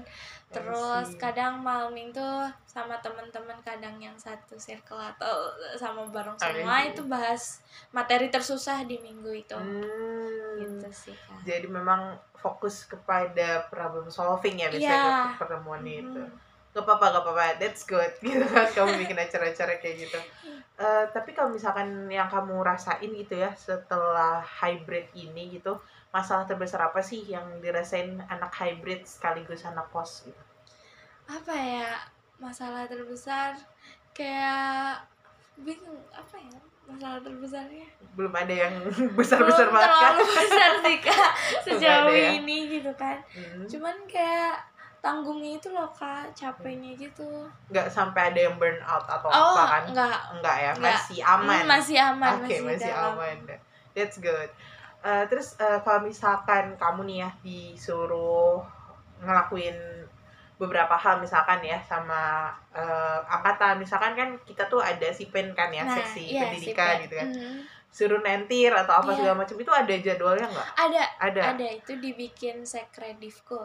terus 0.60 1.08
see. 1.10 1.20
kadang 1.20 1.60
malming 1.60 2.10
tuh 2.10 2.46
sama 2.66 2.98
teman-teman 2.98 3.58
kadang 3.62 3.96
yang 3.98 4.16
satu 4.16 4.58
circle 4.58 4.98
atau 4.98 5.52
sama 5.76 6.06
bareng 6.08 6.34
semua 6.36 6.82
itu 6.82 7.02
bahas 7.04 7.62
materi 7.90 8.28
tersusah 8.28 8.82
di 8.84 8.98
minggu 8.98 9.32
itu 9.32 9.54
Hmm. 9.54 10.58
gitu 10.58 10.90
sih 10.90 11.16
kak 11.16 11.38
Jadi 11.44 11.68
memang 11.68 12.14
fokus 12.34 12.86
kepada 12.86 13.66
problem 13.68 14.08
solving 14.08 14.58
ya 14.58 14.68
biasanya 14.68 14.94
Iya. 14.94 15.16
ke 15.34 15.40
pertemuan 15.40 15.82
itu. 15.82 16.22
Mhm. 16.22 16.46
Gak 16.70 16.86
apa-apa, 16.86 17.06
gak 17.10 17.24
apa-apa, 17.26 17.46
that's 17.58 17.84
good 17.84 18.12
gitu 18.22 18.46
kan 18.46 18.70
kamu 18.70 19.02
bikin 19.02 19.18
acara-acara 19.18 19.82
kayak 19.82 19.98
gitu. 20.06 20.20
Eh, 20.78 21.06
tapi 21.10 21.34
kalau 21.34 21.50
misalkan 21.50 22.06
yang 22.06 22.30
kamu 22.30 22.62
rasain 22.62 23.10
gitu 23.10 23.34
ya 23.34 23.50
setelah 23.58 24.46
hybrid 24.46 25.10
ini 25.12 25.58
gitu, 25.58 25.74
masalah 26.14 26.46
terbesar 26.46 26.78
apa 26.84 27.02
sih 27.02 27.26
yang 27.26 27.58
dirasain 27.58 28.22
anak 28.30 28.54
hybrid 28.54 29.02
sekaligus 29.04 29.66
anak 29.66 29.90
kos 29.90 30.22
gitu? 30.24 30.38
Apa 31.28 31.54
ya 31.54 31.92
masalah 32.38 32.84
terbesar 32.86 33.52
kayak 34.12 35.02
bingung 35.58 36.00
apa 36.10 36.36
ya 36.36 36.58
masalah 36.86 37.20
terbesarnya 37.20 37.88
Belum 38.14 38.32
ada 38.32 38.50
yang 38.50 38.74
besar-besar 39.20 39.68
Belum 39.68 39.76
banget 39.76 39.92
kan? 39.92 40.12
terlalu 40.14 40.24
besar 40.40 40.72
sih 40.80 40.98
kak 41.00 41.32
sejauh 41.62 42.10
ya? 42.10 42.30
ini 42.34 42.58
gitu 42.72 42.92
kan 42.94 43.20
Hmm. 43.30 43.68
cuman 43.68 43.96
kayak 44.08 44.56
tanggungnya 44.98 45.52
itu 45.56 45.70
loh 45.70 45.90
kak 45.90 46.32
capeknya 46.32 46.96
gitu 46.96 47.46
Nggak 47.68 47.88
sampai 47.88 48.32
ada 48.32 48.40
yang 48.42 48.56
burn 48.56 48.80
out 48.82 49.04
atau 49.04 49.28
oh 49.28 49.54
apa 49.54 49.64
kan? 49.68 49.84
enggak 49.92 50.18
Enggak 50.34 50.56
ya, 50.58 50.72
Enggak. 50.72 50.96
masih 50.96 51.20
aman. 51.22 51.60
Hmm, 51.60 51.70
masih 51.70 51.98
aman 52.00 52.32
Oke, 52.34 52.42
masih, 52.44 52.60
masih 52.66 52.90
dalam 52.90 53.14
aman. 53.14 53.38
That's 53.94 54.18
good. 54.18 54.50
Eh, 55.00 55.24
terus 55.28 55.48
eh, 55.58 55.80
kalau 55.82 56.02
misalkan 56.02 56.66
kamu 56.76 57.02
nih 57.04 57.18
ya 57.20 57.30
disuruh 57.42 58.62
ngelakuin 59.20 59.78
beberapa 60.58 60.98
hal 60.98 61.22
misalkan 61.22 61.62
ya 61.62 61.78
sama 61.82 62.50
eh, 62.74 63.20
angkatan. 63.30 63.78
Misalkan 63.78 64.18
kan 64.18 64.30
kita 64.42 64.66
tuh 64.66 64.82
ada 64.82 65.10
sipen 65.14 65.54
kan 65.54 65.70
ya 65.70 65.86
nah 65.86 65.96
seksi 65.96 66.34
iya 66.34 66.50
pendidikan 66.50 66.98
sih, 66.98 67.04
gitu 67.08 67.16
kan. 67.18 67.30
Mhm. 67.32 67.58
suruh 67.88 68.22
nentir 68.22 68.70
atau 68.70 69.00
apa 69.02 69.10
Iya. 69.10 69.18
segala 69.18 69.36
macam 69.42 69.58
itu 69.58 69.72
ada 69.74 69.94
jadwalnya 69.96 70.46
nggak? 70.46 70.70
Ada 70.76 71.04
ada? 71.18 71.42
ada. 71.56 71.66
Itu 71.72 71.98
dibikin 71.98 72.62
sekredivku 72.62 73.58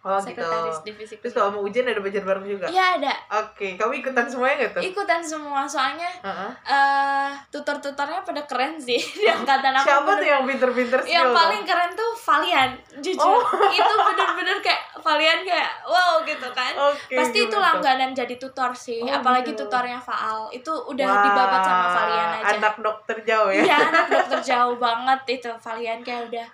oh 0.00 0.14
gitu. 0.16 0.30
Sekretaris 0.32 0.78
divisi 0.82 1.14
terus 1.16 1.32
kalau 1.32 1.50
mau 1.50 1.62
ujian 1.62 1.82
ada 1.84 1.98
belajar 1.98 2.22
bareng 2.22 2.46
juga? 2.46 2.66
Iya 2.66 2.84
ada. 2.96 3.12
Oke 3.40 3.74
kamu 3.74 3.98
ikutan 3.98 4.24
semuanya 4.24 4.54
nggak 4.58 4.72
tuh? 4.72 4.82
Ikutan 4.84 5.20
semua 5.20 5.62
soalnya 5.64 6.06
Heeh. 6.20 6.50
eh 6.64 7.30
tutor-tutornya 7.48 8.22
pada 8.22 8.42
keren 8.44 8.76
sih 8.76 8.96
di 9.18 9.26
angkatan 9.26 9.74
aku 9.74 9.84
siapa 9.84 10.02
bener- 10.04 10.16
tuh 10.16 10.28
yang 10.28 10.42
pinter-pinter 10.44 10.98
skill 11.00 11.12
yang 11.12 11.28
paling 11.30 11.62
keren 11.62 11.90
tuh 11.92 12.10
Valian 12.20 12.70
jujur. 12.98 13.26
Oh. 13.40 13.42
itu 13.74 13.92
bener-bener 14.04 14.56
kayak 14.58 14.82
Valian 14.98 15.40
kayak 15.42 15.70
wow 15.82 16.20
gitu 16.22 16.48
kan. 16.50 16.72
Oke, 16.74 17.14
pasti 17.14 17.38
itu 17.40 17.48
tuh? 17.48 17.58
langganan 17.58 18.10
jadi 18.12 18.34
tutor 18.36 18.70
sih 18.70 19.00
Oh, 19.00 19.10
apalagi 19.12 19.50
gitu. 19.50 19.64
tutornya 19.64 19.98
Faal. 19.98 20.46
Itu 20.50 20.70
udah 20.84 21.06
Wah, 21.08 21.22
dibabat 21.22 21.60
sama 21.60 21.86
Valian 21.90 22.28
aja. 22.38 22.54
anak 22.54 22.74
dokter 22.78 23.16
jauh 23.22 23.50
ya. 23.50 23.62
Iya 23.64 23.76
anak 23.84 24.06
dokter 24.08 24.38
jauh 24.52 24.76
banget 24.76 25.20
itu 25.28 25.48
Valian 25.58 26.00
kayak 26.00 26.22
udah 26.28 26.46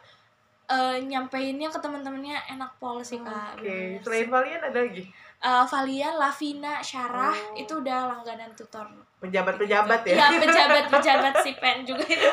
eh, 0.67 0.97
nyampeinnya 1.03 1.67
ke 1.67 1.79
teman-temannya 1.79 2.37
enak 2.51 2.73
pol 2.77 2.99
sih 3.01 3.19
kak 3.19 3.55
Oke, 3.55 3.63
bener-bener 3.63 4.01
selain 4.01 4.29
Valian 4.29 4.63
ada 4.63 4.81
lagi 4.81 5.05
Eh, 5.37 5.65
Valian, 5.67 6.17
Lavina, 6.17 6.81
Syarah 6.81 7.29
Oh. 7.29 7.53
itu 7.55 7.73
udah 7.75 8.09
langganan 8.09 8.49
tutor. 8.55 8.89
pejabat-pejabat 9.21 10.01
ya. 10.03 10.17
Iya, 10.23 10.37
pejabat-pejabat 10.39 11.35
si 11.45 11.53
pen 11.55 11.81
juga 11.81 12.01
itu. 12.11 12.29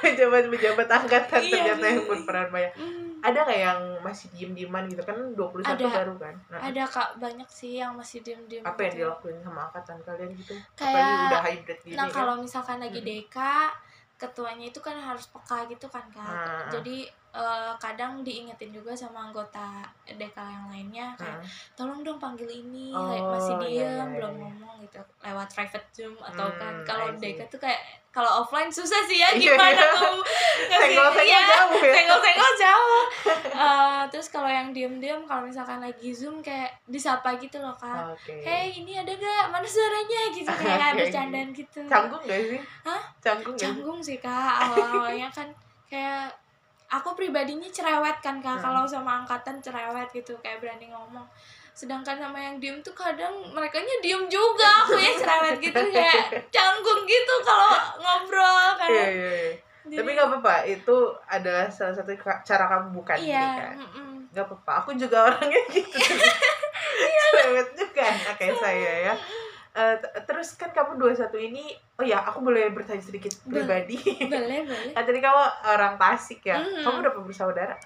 Pejabat-pejabat 0.00 0.86
angkatan 0.88 1.40
Iya, 1.40 1.50
ternyata 1.52 1.84
yang 1.84 2.00
iya. 2.00 2.08
berperan 2.08 2.48
banyak. 2.48 2.72
Hmm, 2.74 3.06
Ada 3.18 3.38
nggak 3.40 3.60
yang 3.60 3.80
masih 4.00 4.26
diem-dieman 4.30 4.86
gitu 4.86 5.02
kan 5.02 5.16
21 5.32 5.66
Ada. 5.68 5.86
baru 5.88 6.14
kan? 6.16 6.34
Nah, 6.46 6.60
ada 6.60 6.82
kak 6.84 7.10
banyak 7.16 7.48
sih 7.48 7.72
yang 7.76 7.90
masih 7.92 8.18
diem-diem. 8.20 8.62
apa 8.62 8.78
yang 8.80 8.92
gitu. 8.92 9.02
dilakuin 9.04 9.38
sama 9.40 9.60
angkatan 9.64 9.96
kalian 10.00 10.30
gitu? 10.36 10.54
Kayak- 10.72 10.94
Apalagi 10.94 11.14
udah 11.24 11.42
hybrid 11.44 11.78
gini 11.80 11.96
Nah 11.96 12.04
kan? 12.04 12.14
kalau 12.14 12.34
misalkan 12.36 12.78
lagi 12.78 13.00
Hmm. 13.00 13.08
DK, 13.08 13.36
ketuanya 14.16 14.72
itu 14.72 14.80
kan 14.80 14.96
harus 14.96 15.28
peka 15.28 15.68
gitu 15.68 15.86
kan 15.92 16.04
kak. 16.08 16.24
Ah. 16.24 16.68
Jadi 16.72 17.08
eh, 17.36 17.72
kadang 17.76 18.20
diingetin 18.20 18.70
juga 18.70 18.92
sama 18.92 19.28
anggota 19.28 19.84
DK 20.04 20.32
yang 20.34 20.66
lainnya 20.66 21.06
kayak 21.14 21.36
Nah, 21.36 21.44
tolong 21.74 22.00
dong 22.00 22.16
panggil 22.16 22.48
ini, 22.48 22.88
Oh, 22.90 23.04
kayak 23.06 23.24
masih 23.28 23.54
iya, 23.54 23.62
diem 23.62 23.92
iya, 23.92 24.04
belum 24.10 24.32
iya. 24.32 24.40
ngomong 24.40 24.74
gitu 24.80 24.96
lewat 25.20 25.48
private 25.50 25.88
zoom 25.90 26.14
atau 26.18 26.48
kan 26.54 26.72
Hmm, 26.74 26.84
kalau. 26.84 27.06
DK 27.14 27.40
tuh 27.46 27.58
kayak 27.58 27.80
kalau 28.08 28.40
offline 28.40 28.70
susah 28.70 29.04
sih 29.04 29.20
ya 29.20 29.28
Iya, 29.36 29.52
gimana 29.52 29.82
tuh 29.92 30.16
ngasih 30.64 30.80
Senggol-senggol 30.88 31.28
iya, 31.28 31.40
jauh 31.46 31.76
ya. 31.78 31.92
senggol-senggol 31.94 32.52
jauh 32.64 33.04
Eh, 33.56 34.02
terus 34.08 34.28
kalau 34.28 34.48
yang 34.48 34.68
diem-diem 34.70 35.20
kalau 35.24 35.44
misalkan 35.44 35.78
lagi 35.78 36.08
zoom 36.10 36.40
kayak 36.40 36.72
disapa 36.86 37.36
gitu 37.36 37.56
loh 37.58 37.72
kak 37.74 38.08
Oke. 38.10 38.32
Hey 38.38 38.72
ini 38.74 38.96
ada 38.96 39.12
gak? 39.12 39.44
Mana 39.50 39.64
suaranya? 39.66 40.20
Gitu 40.30 40.48
kayak 40.48 40.92
Oke. 40.92 40.98
bercandaan 41.02 41.48
gitu 41.50 41.80
Canggung 41.84 42.22
gak 42.22 42.40
sih? 42.42 42.60
Hah? 42.82 43.02
Canggung? 43.18 43.52
Canggung 43.54 44.00
sih 44.00 44.16
kak 44.16 44.54
Awal-awalnya 44.62 45.28
kan 45.28 45.48
kayak 45.86 46.32
Aku 46.86 47.18
pribadinya 47.18 47.66
cerewet 47.66 48.18
kan 48.22 48.38
kak 48.38 48.58
Hmm. 48.58 48.62
Kalau 48.62 48.82
sama 48.86 49.22
angkatan 49.22 49.58
cerewet 49.58 50.06
gitu 50.14 50.38
Kayak 50.38 50.62
berani 50.62 50.86
ngomong 50.90 51.26
Sedangkan 51.76 52.16
sama 52.16 52.38
yang 52.40 52.56
diem 52.56 52.78
tuh 52.80 52.94
kadang 52.96 53.34
mereka 53.52 53.82
diem 54.00 54.24
juga 54.30 54.86
Aku 54.86 54.94
ya 54.96 55.12
cerewet 55.18 55.58
gitu 55.58 55.76
Kayak 55.94 56.46
canggung 56.48 57.02
gitu 57.04 57.34
kalau 57.42 57.74
ngobrol 57.98 58.66
kan 58.78 58.88
Iya, 58.88 59.06
iya, 59.10 59.32
iya. 59.34 59.54
Tapi 59.86 60.18
gak 60.18 60.26
apa-apa, 60.26 60.66
itu 60.66 60.96
adalah 61.30 61.70
salah 61.70 61.94
satu 61.94 62.10
cara 62.18 62.64
kamu 62.66 62.90
bukan 62.90 63.16
Iya 63.22 63.46
kan? 63.54 63.74
mm-mm. 63.78 64.34
Gak 64.34 64.42
apa-apa, 64.50 64.72
aku 64.82 64.90
juga 64.98 65.30
orangnya 65.30 65.62
gitu 65.70 65.94
Cerewet 67.34 67.68
juga 67.78 68.06
kayak 68.34 68.56
saya 68.58 68.92
ya 69.10 69.14
Eh, 69.76 69.96
Terus 70.22 70.56
kan 70.56 70.70
kamu 70.70 70.96
21 70.96 71.28
ini 71.42 71.64
Oh 71.94 72.02
ya, 72.02 72.18
aku 72.18 72.40
boleh 72.40 72.68
bertanya 72.70 72.98
sedikit 72.98 73.28
pribadi. 73.42 74.00
Boleh 74.22 74.64
boleh. 74.68 74.90
Kan 74.90 75.02
tadi 75.02 75.18
kamu 75.18 75.42
orang 75.66 75.94
Tasik 75.96 76.40
ya? 76.42 76.56
Mhm. 76.56 76.80
Kamu 76.80 76.96
berapa 77.02 77.20
bersaudara? 77.20 77.76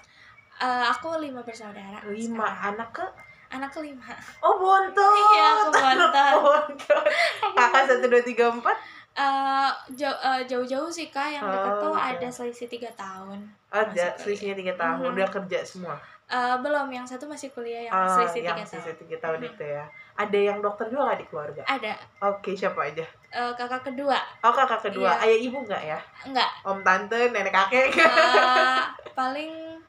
Eh, 0.57 0.83
Aku 0.89 1.11
lima 1.17 1.41
bersaudara 1.41 1.99
Lima. 2.05 2.47
sekarang. 2.47 2.55
anak 2.71 2.89
ke? 2.93 3.05
Anak 3.51 3.69
kelima. 3.69 4.07
Oh 4.39 4.55
bontot. 4.55 5.15
Iya, 5.27 5.47
aku 5.61 5.71
bontot. 5.75 7.03
Kakak 7.51 7.83
satu 7.85 8.07
dua 8.07 8.21
tiga 8.21 8.47
empat? 8.47 8.77
Eh, 9.11 9.69
jauh, 9.91 10.15
jauh-jauh 10.45 10.87
sih 10.87 11.07
kak. 11.07 11.27
Yang 11.29 11.43
dekat 11.49 11.71
Oh, 11.73 11.79
tuh 11.81 11.91
oke. 11.91 11.99
ada 12.01 12.27
selisih 12.29 12.67
tiga 12.67 12.87
tahun. 12.93 13.43
Ada, 13.67 14.15
selisihnya 14.15 14.55
tiga 14.55 14.73
tahun. 14.73 15.03
Mhm. 15.03 15.11
Udah 15.11 15.27
kerja 15.29 15.59
semua? 15.61 15.95
Eh, 16.25 16.55
belum. 16.57 16.87
Yang 16.87 17.11
satu 17.11 17.27
masih 17.27 17.51
kuliah 17.51 17.83
yang 17.83 17.93
Ah, 17.93 18.07
selisih 18.13 18.39
tiga 18.41 18.55
tahun. 18.55 18.67
selisih 18.69 18.95
tiga 18.97 19.17
tahun 19.19 19.39
itu 19.45 19.63
ya 19.65 19.83
Ada 20.13 20.37
yang 20.37 20.59
dokter 20.59 20.87
juga 20.87 21.09
gak 21.09 21.19
di 21.19 21.27
keluarga? 21.27 21.63
ada 21.65 21.93
Oke, 22.21 22.53
siapa 22.53 22.81
aja? 22.83 23.05
eh, 23.31 23.51
kakak 23.53 23.81
kedua 23.85 24.19
Oh 24.41 24.51
kakak 24.51 24.81
kedua, 24.83 25.15
Iya. 25.15 25.23
ayah 25.23 25.39
ibu 25.41 25.57
nggak 25.61 25.83
ya? 25.85 25.99
enggak 26.23 26.51
Om 26.63 26.79
tante, 26.81 27.19
nenek 27.29 27.49
kakek? 27.49 27.87
eh, 27.95 28.83
paling 29.11 29.79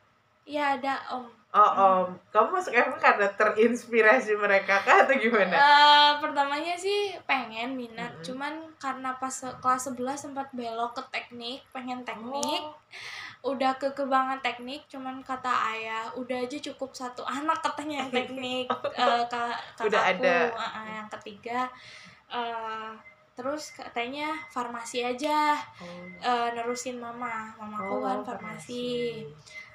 ya 0.45 0.75
ada 0.75 0.95
om 1.11 1.27
Oh 1.53 1.71
om, 2.01 2.09
kamu 2.33 2.49
masuk 2.51 2.73
FK 2.73 2.97
karena 2.97 3.29
terinspirasi 3.31 4.33
mereka 4.35 4.81
kah 4.81 5.05
atau 5.05 5.13
gimana? 5.15 5.53
Eh, 5.53 6.11
pertamanya 6.17 6.73
sih 6.75 7.13
pengen 7.23 7.77
minat 7.77 8.09
Mhm. 8.09 8.25
cuman 8.25 8.53
karena 8.79 9.13
pas 9.15 9.29
kelas 9.61 9.85
11 9.85 10.17
sempat 10.19 10.49
belok 10.51 10.97
ke 10.97 11.03
teknik 11.13 11.61
pengen 11.69 12.01
teknik 12.03 12.65
Oh. 12.65 12.73
Udah 13.43 13.75
ke 13.75 13.91
banget 14.07 14.39
teknik 14.41 14.87
cuman 14.87 15.19
kata 15.21 15.51
ayah 15.75 16.07
udah 16.15 16.39
aja 16.41 16.59
cukup 16.63 16.95
satu 16.95 17.27
anak 17.39 17.59
katanya 17.61 18.07
yang 18.07 18.11
teknik 18.11 18.67
Eh, 18.95 19.23
ka- 19.27 19.59
kakakku 19.75 19.91
Udah 19.91 20.03
ada. 20.09 20.37
eh, 20.49 20.91
yang 20.95 21.09
ketiga 21.11 21.67
eh, 22.29 22.91
terus 23.33 23.73
katanya 23.73 24.31
farmasi 24.47 25.03
aja 25.03 25.59
Oh. 25.81 25.87
eh, 26.21 26.49
nerusin 26.53 26.97
mama 26.97 27.51
mamaku 27.57 27.95
Oh, 27.95 28.01
kan 28.01 28.19
farmasi 28.23 29.27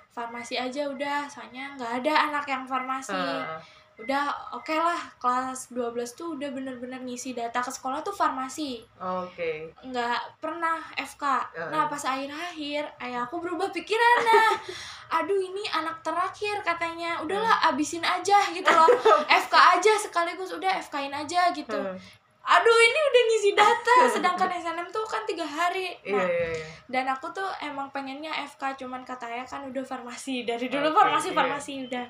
farmasi 0.10 0.56
aja 0.56 0.88
udah 0.88 1.26
soalnya 1.26 1.76
nggak 1.76 2.02
ada 2.02 2.14
anak 2.32 2.46
yang 2.48 2.64
farmasi 2.64 3.14
Ah, 3.14 3.60
udah 3.98 4.54
oke 4.54 4.78
lah 4.78 5.02
kelas 5.18 5.74
12 5.74 5.98
tuh 6.14 6.38
udah 6.38 6.54
bener-bener 6.54 7.02
ngisi 7.02 7.34
data 7.34 7.66
ke 7.66 7.74
sekolah 7.74 8.06
tuh 8.06 8.14
farmasi. 8.14 8.86
Oke. 9.02 9.74
nggak 9.82 10.38
pernah 10.38 10.78
FK 10.94 11.24
Heeh. 11.26 11.70
nah 11.74 11.90
pas 11.90 12.06
akhir-akhir 12.06 12.86
ayah 13.02 13.26
aku 13.26 13.42
berubah 13.42 13.74
pikiran 13.74 14.18
nah 14.22 14.54
aduh 15.18 15.42
ini 15.42 15.66
anak 15.74 16.06
terakhir 16.06 16.62
katanya. 16.62 17.18
Udahlah 17.26 17.74
abisin 17.74 18.06
aja 18.06 18.38
gitu 18.54 18.70
loh. 18.70 18.86
FK 19.44 19.56
aja 19.58 19.94
sekaligus 19.98 20.54
udah 20.54 20.78
FK-in 20.78 21.18
aja 21.18 21.50
gitu. 21.50 21.74
Hmm, 21.74 21.98
aduh 22.46 22.78
ini 22.78 23.00
udah 23.02 23.22
ngisi 23.34 23.52
data. 23.58 23.98
Sedangkan 24.14 24.52
SNM 24.54 24.94
tuh 24.94 25.10
kan 25.10 25.26
tiga 25.26 25.48
hari. 25.48 25.98
Iya 26.06 26.22
nah 26.22 26.28
iya 26.30 26.48
iya. 26.54 26.66
dan 26.86 27.06
aku 27.10 27.34
tuh 27.34 27.50
emang 27.66 27.90
pengennya 27.90 28.30
FK 28.46 28.78
cuman 28.86 29.02
kata 29.02 29.26
ayah 29.26 29.48
kan 29.50 29.66
udah 29.66 29.82
farmasi. 29.82 30.46
Dari 30.46 30.70
dulu 30.70 30.94
Oke, 30.94 30.98
farmasi 31.02 31.34
iya. 31.34 31.38
farmasi 31.42 31.74
udah. 31.90 32.08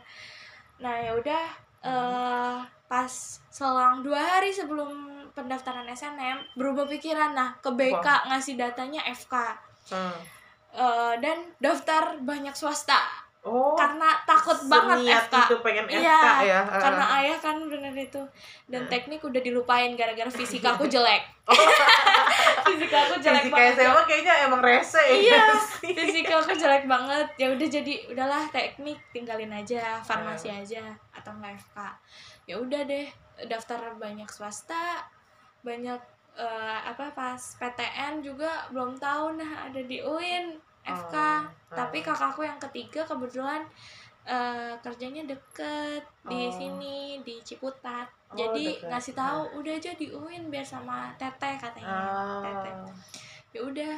Nah 0.84 0.96
ya 1.00 1.16
udah 1.16 1.67
eh 1.88 2.60
pas 2.88 3.12
selang 3.52 4.00
dua 4.04 4.20
hari 4.20 4.52
sebelum 4.52 5.08
pendaftaran 5.32 5.88
SNM 5.88 6.60
berubah 6.60 6.88
pikiran. 6.88 7.32
Nah 7.32 7.56
ke 7.64 7.72
BK 7.72 8.28
ngasih 8.28 8.56
datanya 8.60 9.04
FK 9.12 9.36
Hmm. 9.88 10.20
Eh, 10.78 11.16
dan 11.24 11.56
daftar 11.58 12.20
banyak 12.22 12.54
swasta 12.54 13.00
Oh, 13.40 13.74
karena 13.74 14.12
takut 14.24 14.60
banget 14.66 15.08
FK 15.24 15.36
itu 15.46 15.56
pengen 15.62 15.86
Iya, 15.88 16.20
FK 16.20 16.28
ya. 16.44 16.60
karena 16.68 17.06
Heeh. 17.06 17.20
ayah 17.24 17.38
kan 17.40 17.56
bener 17.64 17.94
itu. 17.94 18.20
Dan 18.66 18.86
teknik 18.86 19.22
udah 19.22 19.40
dilupain 19.40 19.94
gara-gara 19.94 20.28
fisika 20.28 20.74
aku 20.74 20.84
jelek. 20.86 21.24
Fisika 22.68 22.98
aku 23.04 23.16
jelek 23.18 23.48
Fisika 23.48 23.56
banget 23.56 23.76
SMA 23.80 24.02
kayaknya 24.04 24.34
emang 24.44 24.60
rese 24.60 25.00
ya. 25.00 25.16
Iya 25.16 25.44
sih? 25.72 25.92
fisika 25.92 26.34
aku 26.38 26.54
jelek 26.54 26.84
banget. 26.86 27.28
Ya 27.38 27.48
udah 27.50 27.68
jadi 27.70 27.94
udahlah 28.08 28.44
teknik 28.50 29.00
tinggalin 29.10 29.52
aja 29.52 30.02
farmasi 30.02 30.48
Hmm. 30.48 30.60
aja 30.60 30.84
atau 31.12 31.32
enggak 31.34 31.56
FK 31.58 31.78
ya 32.46 32.56
udah 32.56 32.82
deh 32.84 33.08
daftar 33.46 33.96
banyak 33.96 34.28
swasta 34.28 35.04
banyak 35.62 36.00
eh, 36.34 36.80
apa 36.84 37.12
pas 37.12 37.36
PTN 37.58 38.22
juga 38.22 38.48
belum 38.70 38.96
tahu 38.96 39.36
nah 39.36 39.66
ada 39.66 39.80
di 39.80 40.00
UIN 40.00 40.56
FK 40.88 41.16
Oh, 41.68 41.76
tapi 41.76 42.00
oh. 42.00 42.04
kakakku 42.06 42.42
yang 42.42 42.56
ketiga 42.58 43.04
kebetulan 43.04 43.62
eh, 44.24 44.72
kerjanya 44.78 45.24
deket 45.26 46.00
di 46.24 46.42
Oh. 46.42 46.50
sini 46.50 46.98
di 47.22 47.40
Ciputat 47.42 48.08
Oh, 48.28 48.36
jadi 48.36 48.72
deket. 48.74 48.88
ngasih 48.88 49.14
tahu 49.14 49.42
udah 49.58 49.74
aja 49.74 49.92
di 49.94 50.08
UIN 50.10 50.48
biar 50.48 50.64
sama 50.64 51.12
teteh 51.16 51.56
katanya 51.56 51.96
teteh 52.42 52.74
Ah. 52.74 52.92
ya 53.50 53.60
udah 53.62 53.94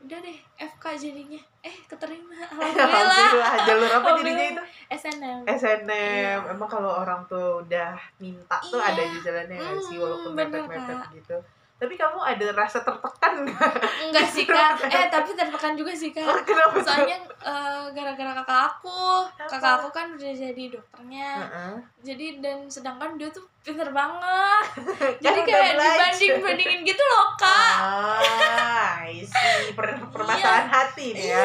udah 0.00 0.18
deh 0.20 0.36
FK 0.58 0.84
jadinya 0.98 1.40
eh 1.60 1.76
keterima 1.82 2.36
alhamdulillah 2.44 2.92
Alhamdulillah 2.92 3.56
jalur 3.64 3.90
apa 3.90 4.08
jadinya 4.14 4.46
itu? 4.50 4.62
SNM 4.90 5.40
SNM. 5.46 5.88
Iya. 5.88 6.44
Emang 6.46 6.68
kalau 6.68 6.92
orang 6.94 7.24
tuh 7.24 7.60
udah 7.60 7.92
minta 8.18 8.60
tuh 8.62 8.76
Iya. 8.76 8.88
ada 8.90 9.02
di 9.02 9.18
jalannya 9.18 9.56
nggak 9.56 9.80
sih 9.82 9.96
Hmm, 9.96 10.02
walaupun 10.02 10.30
mepet-mepet 10.34 10.98
gitu. 11.14 11.36
Tapi 11.74 11.94
kamu 11.98 12.22
ada 12.22 12.46
rasa 12.54 12.86
tertekan 12.86 13.44
nggak? 13.44 13.72
enggak 14.08 14.26
sih 14.30 14.46
kak. 14.46 14.78
Eh 14.94 15.10
tapi 15.10 15.34
tertekan 15.34 15.74
juga 15.74 15.90
sih 15.90 16.14
kak. 16.14 16.22
Kenapa 16.46 16.78
tuh? 16.78 16.86
soalnya 16.86 17.18
eh, 17.42 17.84
gara-gara 17.90 18.32
kakak 18.40 18.60
aku. 18.78 19.26
Apa? 19.34 19.50
kakak 19.50 19.72
aku 19.82 19.88
kan 19.90 20.06
udah 20.14 20.32
jadi 20.32 20.64
dokternya. 20.70 21.30
Heeh. 21.44 21.74
jadi 22.04 22.26
dan 22.38 22.58
sedangkan 22.70 23.18
dia 23.18 23.28
tuh 23.34 23.42
pinter 23.64 23.88
banget. 23.96 24.64
Jadi 25.24 25.40
kayak 25.48 25.72
dibanding 25.80 26.36
bandingin 26.44 26.80
gitu 26.84 27.00
loh 27.00 27.32
kak. 27.40 27.76
Ah, 27.80 29.00
I 29.00 29.24
see. 29.24 29.72
Per 29.72 29.88
permasalahan 30.14 30.68
hati 30.68 31.16
nih 31.16 31.32
ya. 31.32 31.42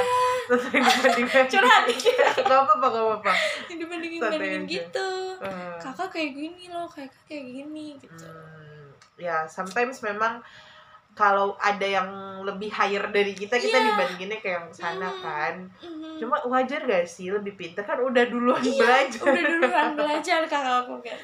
Dibanding 0.51 1.27
curhat. 1.48 1.88
Dikit 1.88 2.43
Gak 2.43 2.59
apa-apa, 2.59 2.86
gak 2.91 3.03
apa-apa. 3.07 3.33
dibandingin 3.71 4.19
bandingin 4.19 4.63
gitu. 4.67 5.39
Kakak 5.79 6.12
kayak 6.12 6.36
gini 6.36 6.67
loh 6.67 6.91
kakak 6.91 7.24
kayak 7.24 7.45
gini 7.48 7.95
gitu. 8.03 8.27
Hmm, 8.27 8.68
ya, 9.19 9.43
sometimes 9.45 9.99
memang 9.99 10.39
kalau 11.11 11.59
ada 11.59 11.83
yang 11.83 12.07
lebih 12.41 12.71
higher 12.71 13.03
dari 13.09 13.33
kita, 13.33 13.59
kita 13.59 13.75
Iya. 13.75 13.91
dibandinginnya 13.91 14.39
kayak 14.39 14.55
yang 14.57 14.67
sana 14.71 15.09
Hmm. 15.09 15.19
kan. 15.19 15.55
Mhm. 15.77 16.15
Cuma 16.17 16.35
wajar 16.45 16.79
gak 16.81 17.03
sih 17.05 17.27
lebih 17.27 17.53
pinter 17.53 17.83
kan 17.83 17.99
udah 17.99 18.23
duluan 18.23 18.61
Iya, 18.61 18.79
belajar. 18.79 19.19
udah 19.25 19.43
duluan 19.45 19.88
belajar 19.99 20.39
kakak 20.45 20.75
aku 20.79 20.95
kan 21.01 21.19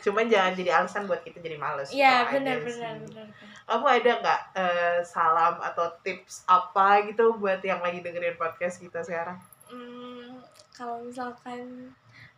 Cuma 0.00 0.24
jangan 0.24 0.52
jadi 0.54 0.70
alasan 0.74 1.04
buat 1.04 1.20
kita 1.20 1.38
jadi 1.38 1.56
males. 1.56 1.88
iya 1.90 2.24
Itu 2.24 2.40
benar 2.40 2.56
aja 2.56 2.64
benar 2.64 2.94
sih. 2.96 3.04
benar 3.06 3.26
Kamu 3.64 3.84
ada 3.86 4.10
nggak 4.18 4.40
eh, 4.54 4.98
salam 5.02 5.54
atau 5.58 5.86
tips 6.00 6.44
apa 6.46 7.04
gitu 7.04 7.36
buat 7.36 7.60
yang 7.60 7.80
lagi 7.80 8.00
dengerin 8.00 8.36
podcast 8.36 8.76
kita 8.78 9.00
sekarang? 9.00 9.36
Hmm, 9.66 10.40
kalau 10.70 11.00
misalkan 11.00 11.92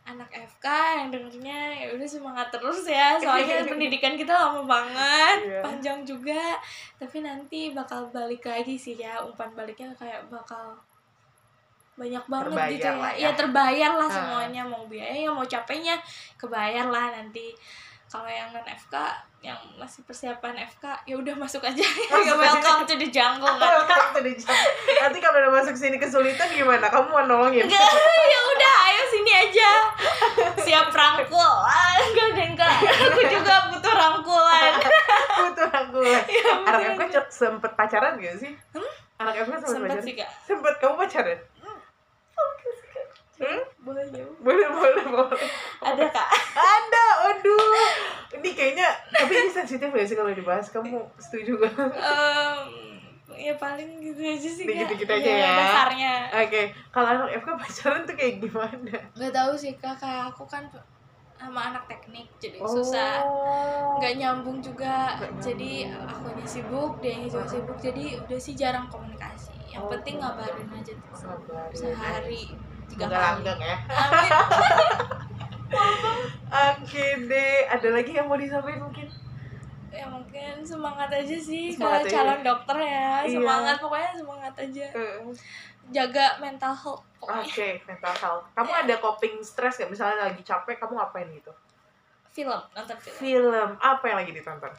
anak 0.07 0.31
FK 0.31 0.65
yang 0.95 1.07
dengernya 1.11 1.59
ya 1.77 1.87
udah 1.91 2.07
semangat 2.07 2.47
terus 2.47 2.87
ya 2.87 3.15
soalnya 3.21 3.59
pendidikan 3.61 4.15
kita 4.15 4.31
lama 4.31 4.63
banget 4.63 5.37
Iya. 5.43 5.59
panjang 5.59 5.99
juga 6.01 6.55
tapi 6.95 7.19
nanti 7.19 7.71
bakal 7.71 8.07
balik 8.07 8.41
lagi 8.41 8.73
sih 8.73 8.95
ya 8.95 9.19
umpan 9.19 9.51
baliknya 9.51 9.91
kayak 9.93 10.23
bakal 10.27 10.79
banyak 11.93 12.23
banget 12.23 12.47
Terbayar 12.47 12.71
gitu 12.71 12.87
ya. 12.87 12.93
lah 12.95 13.11
ya. 13.11 13.19
ya 13.19 13.29
terbayar 13.33 13.91
lah 13.95 14.05
Ah. 14.05 14.13
semuanya 14.13 14.61
mau 14.63 14.85
biaya 14.85 15.27
mau 15.27 15.43
capeknya 15.43 15.99
kebayar 16.35 16.85
lah 16.85 17.11
nanti 17.11 17.51
kalau 18.07 18.23
yang 18.25 18.47
non 18.49 18.63
FK 18.63 18.95
yang 19.43 19.59
masih 19.75 19.99
persiapan 20.01 20.55
FK 20.63 20.85
ya 21.03 21.13
udah 21.13 21.35
masuk 21.35 21.59
aja 21.59 21.83
ya 22.23 22.33
welcome 22.33 22.85
to 22.85 22.95
the 22.95 23.09
jungle 23.09 23.49
kan 23.59 23.83
Welcome 23.83 24.09
to 24.13 24.21
the 24.23 24.33
jungle. 24.33 24.73
Nanti 24.97 25.17
kalau 25.19 25.37
udah 25.37 25.51
masuk 25.53 25.75
sini 25.75 25.97
kesulitan 25.97 26.47
gimana? 26.49 26.87
Kamu 26.87 27.05
mau 27.07 27.21
nolongin? 27.21 27.67
Enggak, 27.67 27.91
Siap 30.67 30.91
rangkul. 30.91 31.39
Ah, 31.63 31.95
enggak 31.95 32.27
deh 32.35 32.47
enggak. 32.51 32.75
Aku 32.83 33.21
juga 33.23 33.55
butuh 33.71 33.93
rangkulan. 33.95 34.71
Butuh 35.47 35.67
rangkulan. 35.71 36.23
Ya, 36.27 36.51
Anak. 36.67 36.99
FK 36.99 37.15
sempet 37.31 37.71
pacaran 37.71 38.19
gak 38.19 38.35
sih? 38.35 38.51
Hmm? 38.75 38.89
Anak 39.17 39.47
FK 39.47 39.63
sempet, 39.63 39.69
Sempet 39.71 39.87
pacaran? 39.87 40.03
sih, 40.03 40.13
Kak. 40.19 40.29
Sempet 40.43 40.75
kamu 40.77 40.93
pacaran? 40.99 41.39
Hmm? 43.37 43.61
Boleh 43.85 44.03
ya. 44.11 44.25
Boleh, 44.41 44.67
boleh, 44.67 45.03
boleh. 45.07 45.39
Ada, 45.79 46.05
Kak. 46.09 46.27
Ada, 46.57 47.05
aduh. 47.31 47.63
Ini 48.33 48.49
kayaknya, 48.51 48.87
tapi 49.07 49.33
ini 49.37 49.49
sensitif 49.53 49.87
gak 49.87 50.03
sih 50.03 50.17
kalau 50.17 50.33
dibahas? 50.33 50.67
Kamu 50.67 51.05
setuju 51.15 51.63
gak? 51.63 51.73
Em, 51.95 52.96
ya 53.39 53.53
paling 53.55 53.89
gitu 53.99 54.17
aja 54.19 54.49
sih, 54.49 54.63
Kak. 54.63 54.73
Dikit-dikit 54.73 55.09
aja 55.09 55.23
Iya, 55.23 55.37
ya. 55.39 55.53
Dasarnya. 55.55 56.13
Oke, 56.35 56.61
kalau 56.89 57.07
anak 57.07 57.27
FK 57.37 57.49
pacaran 57.55 58.01
tuh 58.03 58.15
kayak 58.15 58.33
gimana? 58.39 58.97
Gak 59.13 59.31
tahu 59.31 59.53
sih, 59.53 59.73
Kak. 59.73 59.95
Kayak 59.95 60.33
aku 60.33 60.43
kan 60.43 60.65
sama 61.37 61.69
anak 61.69 61.85
teknik 61.85 62.25
jadi 62.37 62.57
susah. 62.59 63.21
Oh. 63.21 63.97
Nggak 63.97 64.13
nyambung 64.17 64.57
juga. 64.57 65.13
Nggak 65.15 65.31
Jadi 65.39 65.85
nyambung. 65.85 66.33
akunya 66.33 66.45
sibuk, 66.45 66.91
dia 66.97 67.13
juga 67.21 67.45
sibuk. 67.45 67.77
Jadi 67.77 68.03
udah 68.17 68.39
sih 68.41 68.53
jarang 68.53 68.89
komunikasi. 68.89 69.53
Yang 69.69 69.85
Oh, 69.85 69.89
penting 69.93 70.17
ngabarin 70.17 70.65
aja 70.67 70.93
tuh. 70.97 71.13
Sehari 71.71 72.49
tiga 72.89 73.05
kali. 73.05 73.45
ya. 73.45 73.77
Amin. 73.85 74.31
Oke 76.73 77.05
deh, 77.27 77.67
ada 77.67 77.87
lagi 77.91 78.11
yang 78.11 78.25
mau 78.25 78.39
disampaikan 78.39 78.81
mungkin? 78.81 79.07
Ya 79.87 80.05
mungkin 80.05 80.53
semangat 80.61 81.09
aja 81.09 81.37
sih 81.37 81.71
Semangat 81.71 82.03
kalau 82.03 82.07
aja. 82.07 82.15
calon 82.19 82.41
dokter 82.43 82.77
ya 82.81 83.11
Iya. 83.23 83.31
semangat 83.33 83.75
pokoknya 83.79 84.11
semangat 84.13 84.53
aja 84.55 84.85
jaga 85.87 86.25
mental 86.37 86.73
health 86.75 87.03
Oke, 87.17 87.33
pokoknya 87.41 87.81
mental 87.89 88.13
health. 88.13 88.45
Kamu 88.55 88.69
Ya. 88.69 88.85
ada 88.85 88.95
coping 88.99 89.41
stress 89.41 89.81
gak? 89.81 89.89
Misalnya 89.89 90.29
lagi 90.29 90.43
capek, 90.43 90.77
kamu 90.77 90.93
ngapain 90.95 91.27
gitu? 91.33 91.49
film 92.29 92.53
nonton 92.71 92.93
film 93.01 93.17
Film, 93.17 93.69
apa 93.81 94.03
yang 94.05 94.21
lagi 94.21 94.29
ditonton? 94.29 94.69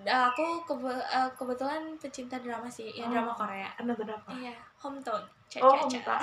Nah, 0.00 0.28
aku 0.28 0.44
kebe- 0.64 0.88
eh, 1.02 1.30
kebetulan 1.32 1.82
pecinta 1.96 2.36
drama 2.36 2.64
sih 2.66 2.88
ya 2.90 3.04
Oh. 3.04 3.10
drama 3.10 3.32
Korea 3.32 3.68
Nonton 3.78 4.06
apa? 4.06 4.30
iya 4.32 4.52
hometown 4.76 5.20
ca 5.46 5.58
Oh, 5.58 5.74
ca 5.74 5.82
ca 5.82 5.82
Hometown. 5.82 6.20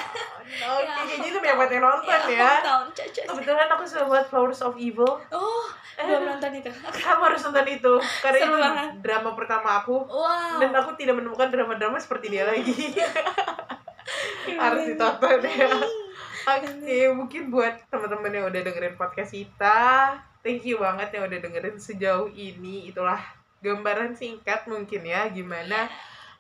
Ya, 0.48 0.68
Oke, 0.74 0.88
kayaknya 1.06 1.28
itu 1.28 1.38
banyak 1.38 1.56
banget 1.58 1.72
yang 1.74 1.84
nonton 1.84 2.20
ya. 2.28 2.48
hometown 2.50 2.86
ca 2.90 3.04
ca 3.06 3.20
ca. 3.20 3.30
Kebetulan 3.30 3.68
aku 3.70 3.84
suka 3.84 4.04
buat 4.06 4.26
Flowers 4.26 4.62
of 4.62 4.74
Evil. 4.78 5.12
oh 5.30 5.66
Eh, 5.94 6.06
belum 6.06 6.24
nonton 6.28 6.52
itu 6.54 6.70
kamu 7.02 7.22
harus 7.24 7.42
nonton 7.44 7.68
itu. 7.68 7.94
Karena 8.20 8.38
Seru 8.38 8.50
itu 8.50 8.58
banget. 8.62 8.90
drama 9.02 9.30
pertama 9.34 9.70
aku. 9.78 9.98
wow 10.02 10.58
Dan 10.58 10.70
aku 10.72 10.94
tidak 10.94 11.16
menemukan 11.16 11.50
drama-drama 11.50 11.98
seperti 11.98 12.30
dia 12.30 12.46
lagi. 12.46 12.74
harus 14.58 14.84
ditonton 14.88 15.40
ya. 15.44 15.70
Oke, 16.48 16.72
mungkin 17.12 17.52
buat 17.52 17.76
teman-teman 17.88 18.32
yang 18.32 18.46
udah 18.48 18.62
dengerin 18.64 18.96
podcast 18.96 19.36
kita, 19.36 20.16
thank 20.40 20.64
you 20.64 20.80
banget 20.80 21.12
yang 21.12 21.28
udah 21.28 21.40
dengerin 21.42 21.76
sejauh 21.76 22.32
ini. 22.32 22.88
Itulah 22.88 23.20
gambaran 23.62 24.14
singkat 24.14 24.66
mungkin 24.70 25.02
ya 25.04 25.28
gimana 25.34 25.90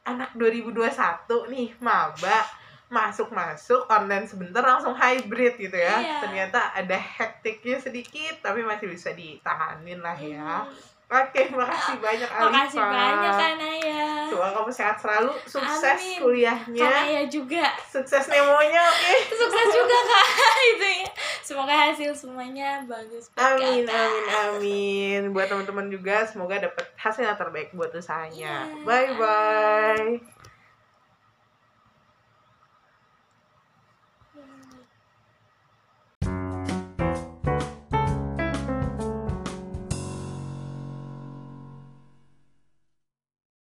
anak 0.08 0.32
2021 0.38 1.52
nih 1.52 1.70
maba 1.84 2.48
masuk-masuk 2.88 3.84
online 3.92 4.24
sebentar 4.24 4.64
langsung 4.64 4.96
hybrid 4.96 5.60
gitu 5.60 5.76
ya. 5.76 6.00
Iya. 6.00 6.18
Ternyata 6.24 6.72
ada 6.72 6.96
hektiknya 6.96 7.84
sedikit 7.84 8.40
tapi 8.40 8.64
masih 8.64 8.88
bisa 8.88 9.12
ditahanin 9.12 10.00
lah 10.00 10.16
ya. 10.16 10.64
Hmm. 10.64 10.96
Oke, 11.08 11.48
makasih 11.56 12.04
banyak 12.04 12.28
Alifa. 12.28 12.52
makasih 12.52 12.84
banyak 12.84 13.32
kan 13.40 13.54
Naya 13.56 14.28
Semoga 14.28 14.60
kamu 14.60 14.72
sehat 14.76 15.00
selalu, 15.00 15.32
sukses 15.48 16.04
Amin. 16.04 16.20
kuliahnya, 16.20 16.84
Kak 16.84 16.92
Naya 17.08 17.24
juga 17.32 17.64
sukses 17.88 18.28
nemonya, 18.28 18.84
oke? 18.84 19.16
sukses 19.40 19.68
juga 19.72 19.98
kak 20.04 20.28
itu 20.76 20.88
ya 21.00 21.08
semoga 21.48 21.72
hasil 21.72 22.12
semuanya 22.12 22.84
bagus 22.84 23.32
Amin, 23.40 23.88
amin, 23.88 24.26
amin. 24.44 25.22
Buat 25.32 25.48
teman-teman 25.48 25.88
juga 25.88 26.28
semoga 26.28 26.60
dapat 26.60 26.92
hasil 27.00 27.24
yang 27.24 27.40
terbaik 27.40 27.72
buat 27.72 27.96
usahanya. 27.96 28.68
Iya, 28.68 28.84
Bye 28.84 29.10
bye. 29.16 30.37